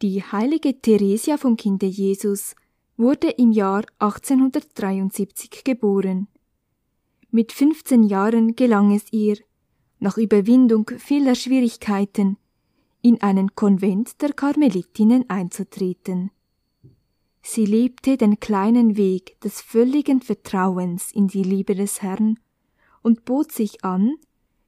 [0.03, 2.55] Die heilige Theresia vom Kinde Jesus
[2.99, 6.29] wurde im Jahr 1873 geboren.
[7.31, 9.39] Mit 15 Jahren gelang es ihr,
[9.99, 12.37] nach Überwindung vieler Schwierigkeiten,
[13.01, 16.31] in einen Konvent der Karmelitinnen einzutreten.
[17.49, 22.41] Sie lebte den kleinen Weg des völligen Vertrauens in die Liebe des Herrn
[23.03, 24.17] und bot sich an,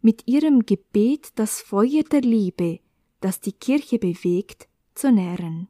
[0.00, 2.78] mit ihrem Gebet das Feuer der Liebe,
[3.20, 5.66] das die Kirche bewegt, zu nähren.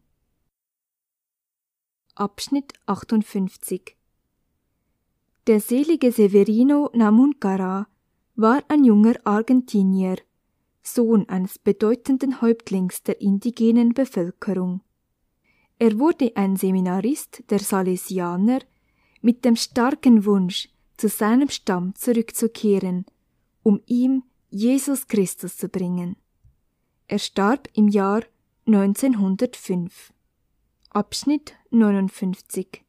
[2.14, 3.96] Abschnitt 58
[5.46, 7.88] Der selige Severino Namunkara
[8.36, 10.18] war ein junger Argentinier,
[10.82, 14.82] Sohn eines bedeutenden Häuptlings der indigenen Bevölkerung.
[15.79, 18.61] Er wurde ein Seminarist der Salesianer
[19.20, 23.05] mit dem starken Wunsch, zu seinem Stamm zurückzukehren–
[23.68, 26.16] um ihm Jesus Christus zu bringen.
[27.07, 28.22] Er starb im Jahr
[28.66, 30.14] 1905.
[30.89, 32.83] Abschnitt 59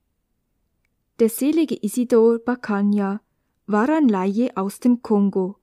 [1.19, 3.19] Der selige Isidor Bakanya
[3.67, 5.57] war ein Laie aus dem Kongo,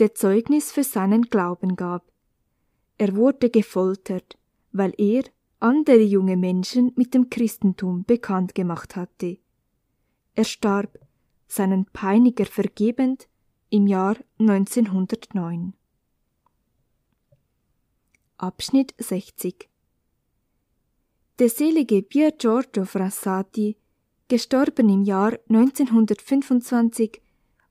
[0.00, 2.10] der Zeugnis für seinen Glauben gab.
[2.98, 4.36] Er wurde gefoltert,
[4.72, 5.22] weil er
[5.60, 9.38] andere junge Menschen mit dem Christentum bekannt gemacht hatte.
[10.34, 10.98] Er starb,
[11.48, 13.28] seinen Peiniger vergebend,
[13.70, 15.74] im Jahr 1909.
[18.38, 19.68] Abschnitt 60
[21.38, 23.76] Der selige Pier Giorgio Frassati,
[24.28, 27.22] gestorben im Jahr 1925,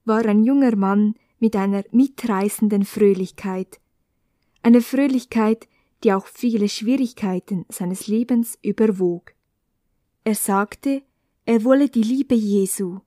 [0.06, 3.80] war ein junger Mann mit einer mitreißenden Fröhlichkeit,
[4.64, 5.68] eine Fröhlichkeit,
[6.04, 9.34] die auch viele Schwierigkeiten seines Lebens überwog.
[10.24, 11.04] Er sagte,
[11.46, 13.00] er wolle die Liebe Jesu,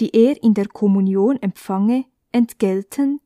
[0.00, 3.20] die er in der Kommunion empfange, entgelten,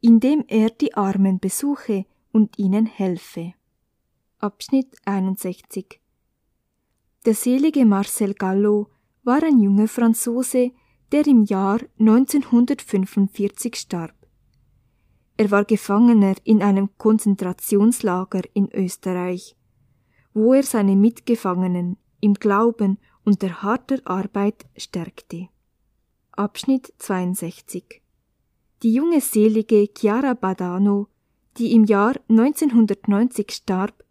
[0.00, 3.54] indem er die Armen besuche und ihnen helfe.
[4.38, 6.00] Abschnitt 61
[7.24, 8.88] Der selige Marcel Gallo
[9.24, 10.72] war ein junger Franzose,
[11.12, 14.14] der im Jahr 1945 starb.
[15.36, 19.56] Er war Gefangener in einem Konzentrationslager in Österreich,
[20.34, 25.48] wo er seine Mitgefangenen im Glauben und der harter Arbeit stärkte.
[26.32, 28.02] Abschnitt 62
[28.82, 31.06] die junge Selige Chiara Badano,
[31.56, 34.04] die im Jahr 1990 starb,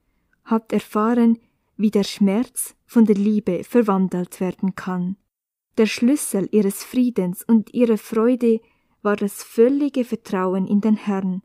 [0.46, 1.40] hat erfahren,
[1.76, 5.18] wie der Schmerz von der Liebe verwandelt werden kann.
[5.78, 8.62] Der Schlüssel ihres Friedens und ihrer Freude
[9.02, 11.42] war das völlige Vertrauen in den Herrn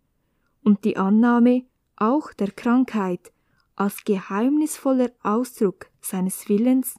[0.63, 1.65] und die Annahme
[1.97, 3.33] auch der Krankheit
[3.75, 6.99] als geheimnisvoller Ausdruck seines Willens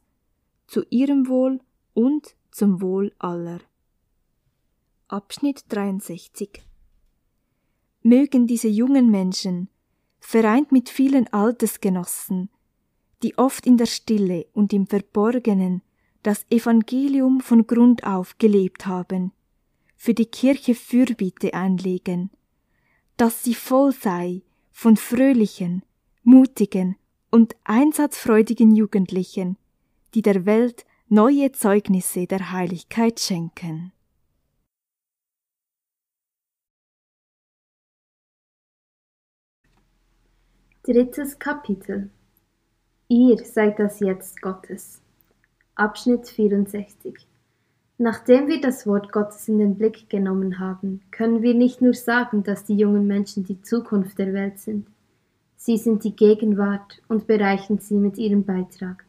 [0.68, 1.60] zu ihrem Wohl
[1.94, 3.60] und zum Wohl aller.
[5.08, 6.64] Abschnitt 63
[8.04, 9.70] Mögen diese jungen Menschen,
[10.20, 12.50] vereint mit vielen Altersgenossen,
[13.24, 15.82] die oft in der Stille und im Verborgenen
[16.24, 19.32] das Evangelium von Grund auf gelebt haben,
[19.98, 22.30] für die Kirche Fürbitte einlegen,
[23.18, 25.84] dass sie voll sei von fröhlichen,
[26.24, 26.96] mutigen
[27.32, 29.58] und einsatzfreudigen Jugendlichen,
[30.14, 33.92] die der Welt neue Zeugnisse der Heiligkeit schenken.
[40.84, 42.10] Drittes Kapitel
[43.10, 45.02] Ihr seid das Jetzt Gottes.
[45.76, 47.27] Abschnitt 64
[48.00, 52.44] Nachdem wir das Wort Gottes in den Blick genommen haben, können wir nicht nur sagen,
[52.44, 54.86] dass die jungen Menschen die Zukunft der Welt sind.
[55.56, 59.04] Sie sind die Gegenwart und bereichern sie mit ihrem Beitrag.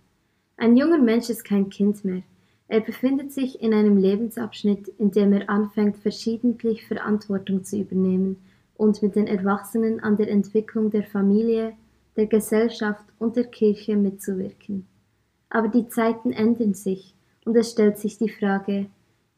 [0.57, 2.23] Ein junger Mensch ist kein Kind mehr.
[2.67, 8.37] Er befindet sich in einem Lebensabschnitt, in dem er anfängt, verschiedentlich Verantwortung zu übernehmen
[8.77, 11.75] und mit den Erwachsenen an der Entwicklung der Familie,
[12.17, 14.87] der Gesellschaft und der Kirche mitzuwirken.
[15.51, 17.15] Aber die Zeiten ändern sich
[17.49, 18.91] und es stellt sich die Frage,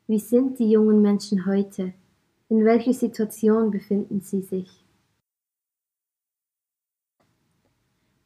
[0.08, 1.92] wie sind die jungen Menschen heute?
[2.48, 4.84] In welcher Situation befinden sie sich?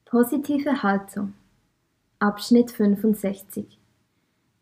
[0.07, 1.35] Positive Haltung
[2.19, 3.79] Abschnitt 65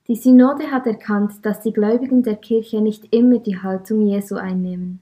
[0.08, 4.98] Die Synode hat erkannt, dass die Gläubigen der Kirche nicht immer die Haltung Jesu einnehmen.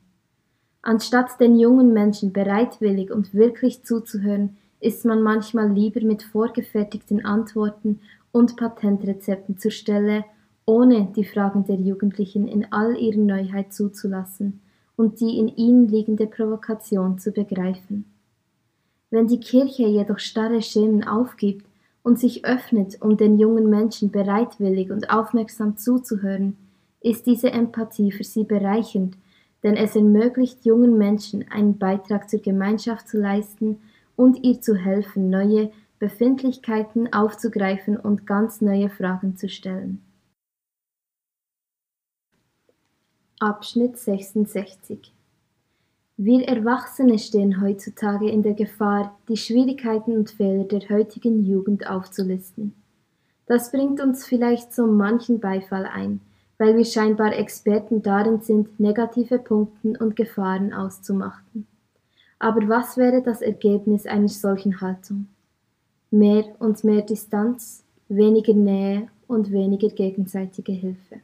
[0.83, 8.01] Anstatt den jungen Menschen bereitwillig und wirklich zuzuhören, ist man manchmal lieber mit vorgefertigten Antworten
[8.33, 10.25] und Patentrezepten zur Stelle,
[10.65, 14.61] ohne die Fragen der Jugendlichen in all ihrer Neuheit zuzulassen
[14.97, 18.05] und die in ihnen liegende Provokation zu begreifen.
[19.11, 21.67] Wenn die Kirche jedoch starre Schemen aufgibt
[22.03, 26.57] und sich öffnet, um den jungen Menschen bereitwillig und aufmerksam zuzuhören,
[27.01, 29.17] ist diese Empathie für sie bereichernd,
[29.63, 33.79] denn es ermöglicht jungen Menschen einen Beitrag zur Gemeinschaft zu leisten
[34.17, 35.71] und ihr zu helfen, neue
[36.01, 40.03] Befindlichkeiten aufzugreifen und ganz neue Fragen zu stellen.
[43.39, 45.13] Abschnitt 66
[46.17, 52.75] Wir Erwachsene stehen heutzutage in der Gefahr, die Schwierigkeiten und Fehler der heutigen Jugend aufzulisten.
[53.45, 56.23] Das bringt uns vielleicht so manchen Beifall ein,
[56.57, 61.67] weil wir scheinbar Experten darin sind, negative Punkte und Gefahren auszumachen.
[62.39, 65.29] Aber was wäre das Ergebnis einer solchen Haltung?
[66.11, 71.21] Mehr und mehr Distanz, weniger Nähe und weniger gegenseitige Hilfe.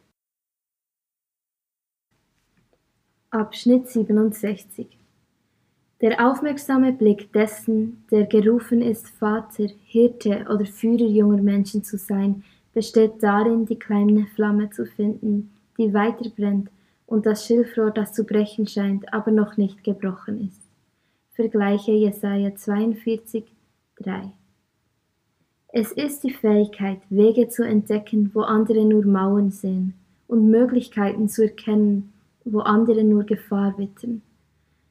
[3.30, 4.87] Abschnitt 67
[6.01, 12.45] Der aufmerksame Blick dessen, der gerufen ist, Vater, Hirte oder Führer junger Menschen zu sein,
[12.72, 16.70] besteht darin, die kleine Flamme zu finden, die weiter brennt,
[17.07, 20.61] und das Schilfrohr, das zu brechen scheint, aber noch nicht gebrochen ist.
[21.32, 23.45] Vergleiche Jesaja 42,
[23.97, 24.32] 3.
[25.79, 29.93] Es ist die Fähigkeit, Wege zu entdecken, wo andere nur Mauern sehen,
[30.27, 32.14] und Möglichkeiten zu erkennen,
[32.47, 34.22] wo andere nur Gefahr wittern.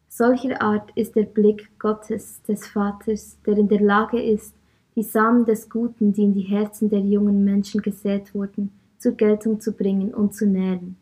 [0.10, 4.54] Solcher Art ist der Blick Gottes, des Vaters, der in der Lage ist,
[4.96, 8.70] die Samen des Guten, die in die Herzen der jungen Menschen gesät wurden,
[9.00, 10.98] zur Geltung zu bringen und zu nähren.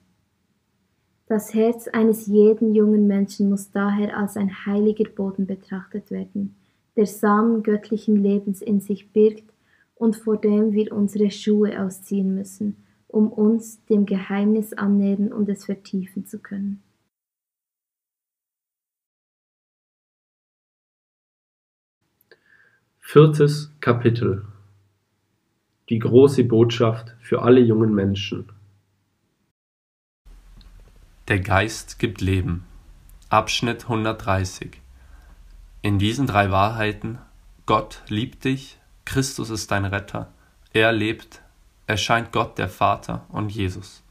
[1.28, 6.56] Das Herz eines jeden jungen Menschen muss daher als ein heiliger Boden betrachtet werden,
[6.96, 9.53] der Samen göttlichen Lebens in sich birgt
[9.96, 12.78] und vor dem wir unsere Schuhe ausziehen müssen,
[13.08, 16.82] um uns dem Geheimnis annähern und es vertiefen zu können.
[23.00, 24.44] Viertes Kapitel
[25.90, 28.52] Die große Botschaft für alle jungen Menschen
[31.28, 32.66] Der Geist gibt Leben.
[33.30, 34.82] Abschnitt 130
[35.84, 37.20] In diesen drei Wahrheiten
[37.68, 40.32] Gott liebt dich, Christus ist dein Retter.
[40.72, 41.42] Er lebt,
[41.88, 44.04] erscheint Gott der Vater und Jesus.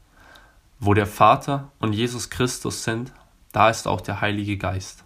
[0.79, 3.13] Wo der Vater und Jesus Christus sind,
[3.51, 5.03] da ist auch der Heilige Geist.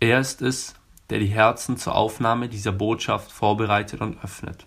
[0.00, 0.74] Er ist es,
[1.10, 4.66] der die Herzen zur Aufnahme dieser Botschaft vorbereitet und öffnet.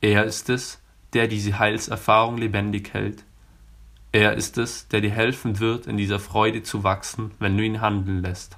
[0.00, 0.80] Er ist es,
[1.12, 3.24] der diese Heilserfahrung lebendig hält.
[4.12, 7.80] Er ist es, der dir helfen wird, in dieser Freude zu wachsen, wenn du ihn
[7.80, 8.56] handeln lässt.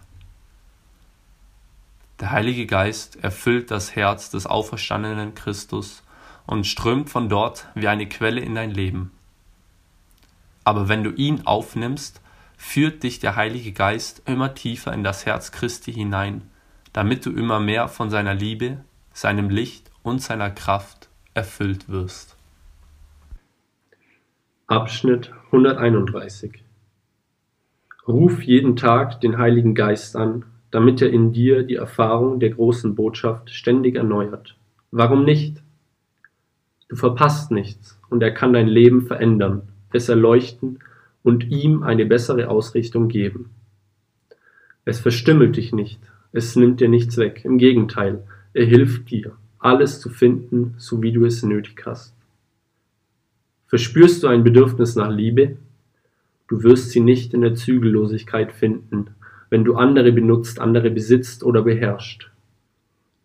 [2.21, 6.05] Der Heilige Geist erfüllt das Herz des auferstandenen Christus
[6.47, 9.11] und strömt von dort wie eine Quelle in dein Leben.
[10.63, 12.21] Aber wenn du ihn aufnimmst,
[12.57, 16.43] führt dich der Heilige Geist immer tiefer in das Herz Christi hinein,
[16.93, 18.79] damit du immer mehr von seiner Liebe,
[19.13, 22.37] seinem Licht und seiner Kraft erfüllt wirst.
[24.69, 26.63] Abschnitt 131
[28.07, 30.45] Ruf jeden Tag den Heiligen Geist an
[30.75, 34.57] damit er in dir die Erfahrung der großen Botschaft ständig erneuert.
[34.91, 35.63] Warum nicht?
[36.89, 39.63] Du verpasst nichts und er kann dein Leben verändern,
[39.93, 40.81] es erleuchten
[41.23, 43.51] und ihm eine bessere Ausrichtung geben.
[44.85, 46.01] Es verstümmelt dich nicht,
[46.33, 51.13] es nimmt dir nichts weg, im Gegenteil, er hilft dir, alles zu finden, so wie
[51.13, 52.17] du es nötig hast.
[53.69, 55.57] Verspürst du ein Bedürfnis nach Liebe?
[56.49, 59.15] Du wirst sie nicht in der Zügellosigkeit finden,
[59.55, 62.29] wenn du andere benutzt, andere besitzt oder beherrscht.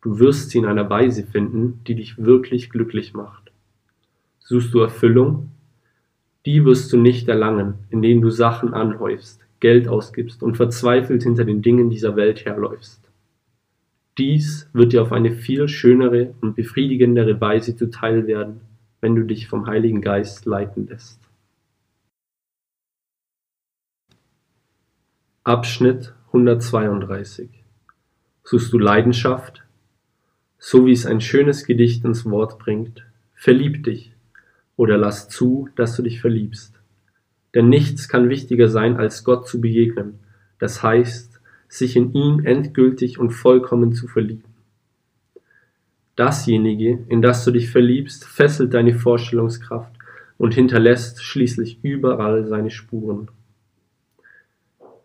[0.04, 3.52] Du wirst sie in einer Weise finden, die dich wirklich glücklich macht.
[4.38, 5.50] Suchst du Erfüllung?
[6.46, 11.64] Die wirst du nicht erlangen, indem du Sachen anhäufst, Geld ausgibst und verzweifelt hinter den
[11.64, 13.10] Dingen dieser Welt herläufst.
[14.20, 18.62] Dies wird dir auf eine viel schönere und befriedigendere Weise zuteil werden,
[19.02, 21.20] wenn du dich vom Heiligen Geist leiten lässt.
[25.44, 27.50] Abschnitt 132
[28.44, 29.64] Suchst du Leidenschaft,
[30.60, 33.04] so wie es ein schönes Gedicht ins Wort bringt,
[33.34, 34.14] verlieb dich
[34.76, 36.76] oder lass zu, dass du dich verliebst.
[37.56, 40.20] Denn nichts kann wichtiger sein, als Gott zu begegnen,
[40.60, 44.54] das heißt, sich in ihn endgültig und vollkommen zu verlieben.
[46.16, 49.94] Dasjenige, in das du dich verliebst, fesselt deine Vorstellungskraft
[50.38, 53.32] und hinterlässt schließlich überall seine Spuren.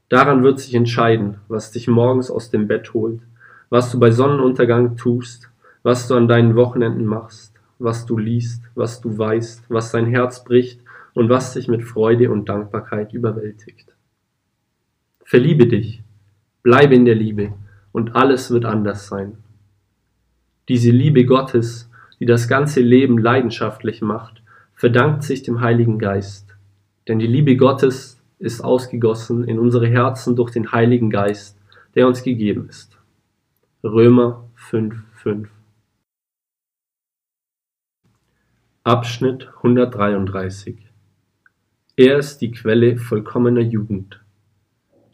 [0.09, 3.21] Daran wird sich entscheiden, was dich morgens aus dem Bett holt,
[3.71, 5.51] was du bei Sonnenuntergang tust,
[5.83, 10.45] was du an deinen Wochenenden machst, was du liest, was du weißt, was dein Herz
[10.45, 10.81] bricht
[11.15, 13.95] und was dich mit Freude und Dankbarkeit überwältigt.
[15.25, 16.03] Verliebe dich,
[16.63, 17.53] bleibe in der Liebe
[17.93, 19.39] und alles wird anders sein.
[20.69, 21.91] Diese Liebe Gottes,
[22.21, 24.43] die das ganze Leben leidenschaftlich macht,
[24.75, 26.55] verdankt sich dem Heiligen Geist.
[27.07, 28.14] Denn die Liebe Gottes
[28.45, 31.59] ist ausgegossen in unsere Herzen durch den Heiligen Geist,
[31.95, 32.99] der uns gegeben ist.
[33.83, 35.47] Römer 5,5
[38.83, 40.77] Abschnitt 133
[41.97, 44.21] Er ist die Quelle vollkommener Jugend.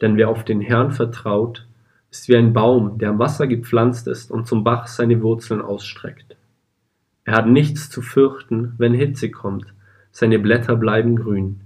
[0.01, 1.69] Denn wer auf den Herrn vertraut,
[2.09, 6.35] ist wie ein Baum, der am Wasser gepflanzt ist und zum Bach seine Wurzeln ausstreckt.
[7.23, 9.73] Er hat nichts zu fürchten, wenn Hitze kommt,
[10.11, 11.61] seine Blätter bleiben grün.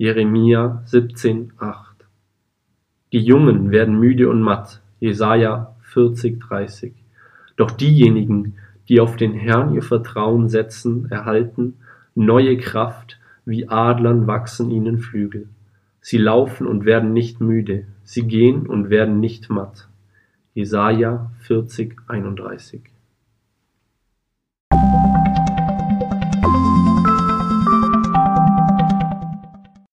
[0.00, 1.74] Jeremia 17,8
[3.12, 4.80] Die Jungen werden müde und matt.
[4.98, 6.92] Jesaja 40,30
[7.56, 8.54] Doch diejenigen,
[8.88, 11.74] die auf den Herrn ihr Vertrauen setzen, erhalten
[12.14, 15.50] neue Kraft, wie Adlern wachsen ihnen Flügel.
[16.00, 19.90] Sie laufen und werden nicht müde, sie gehen und werden nicht matt.
[20.54, 22.80] Jesaja 40, 31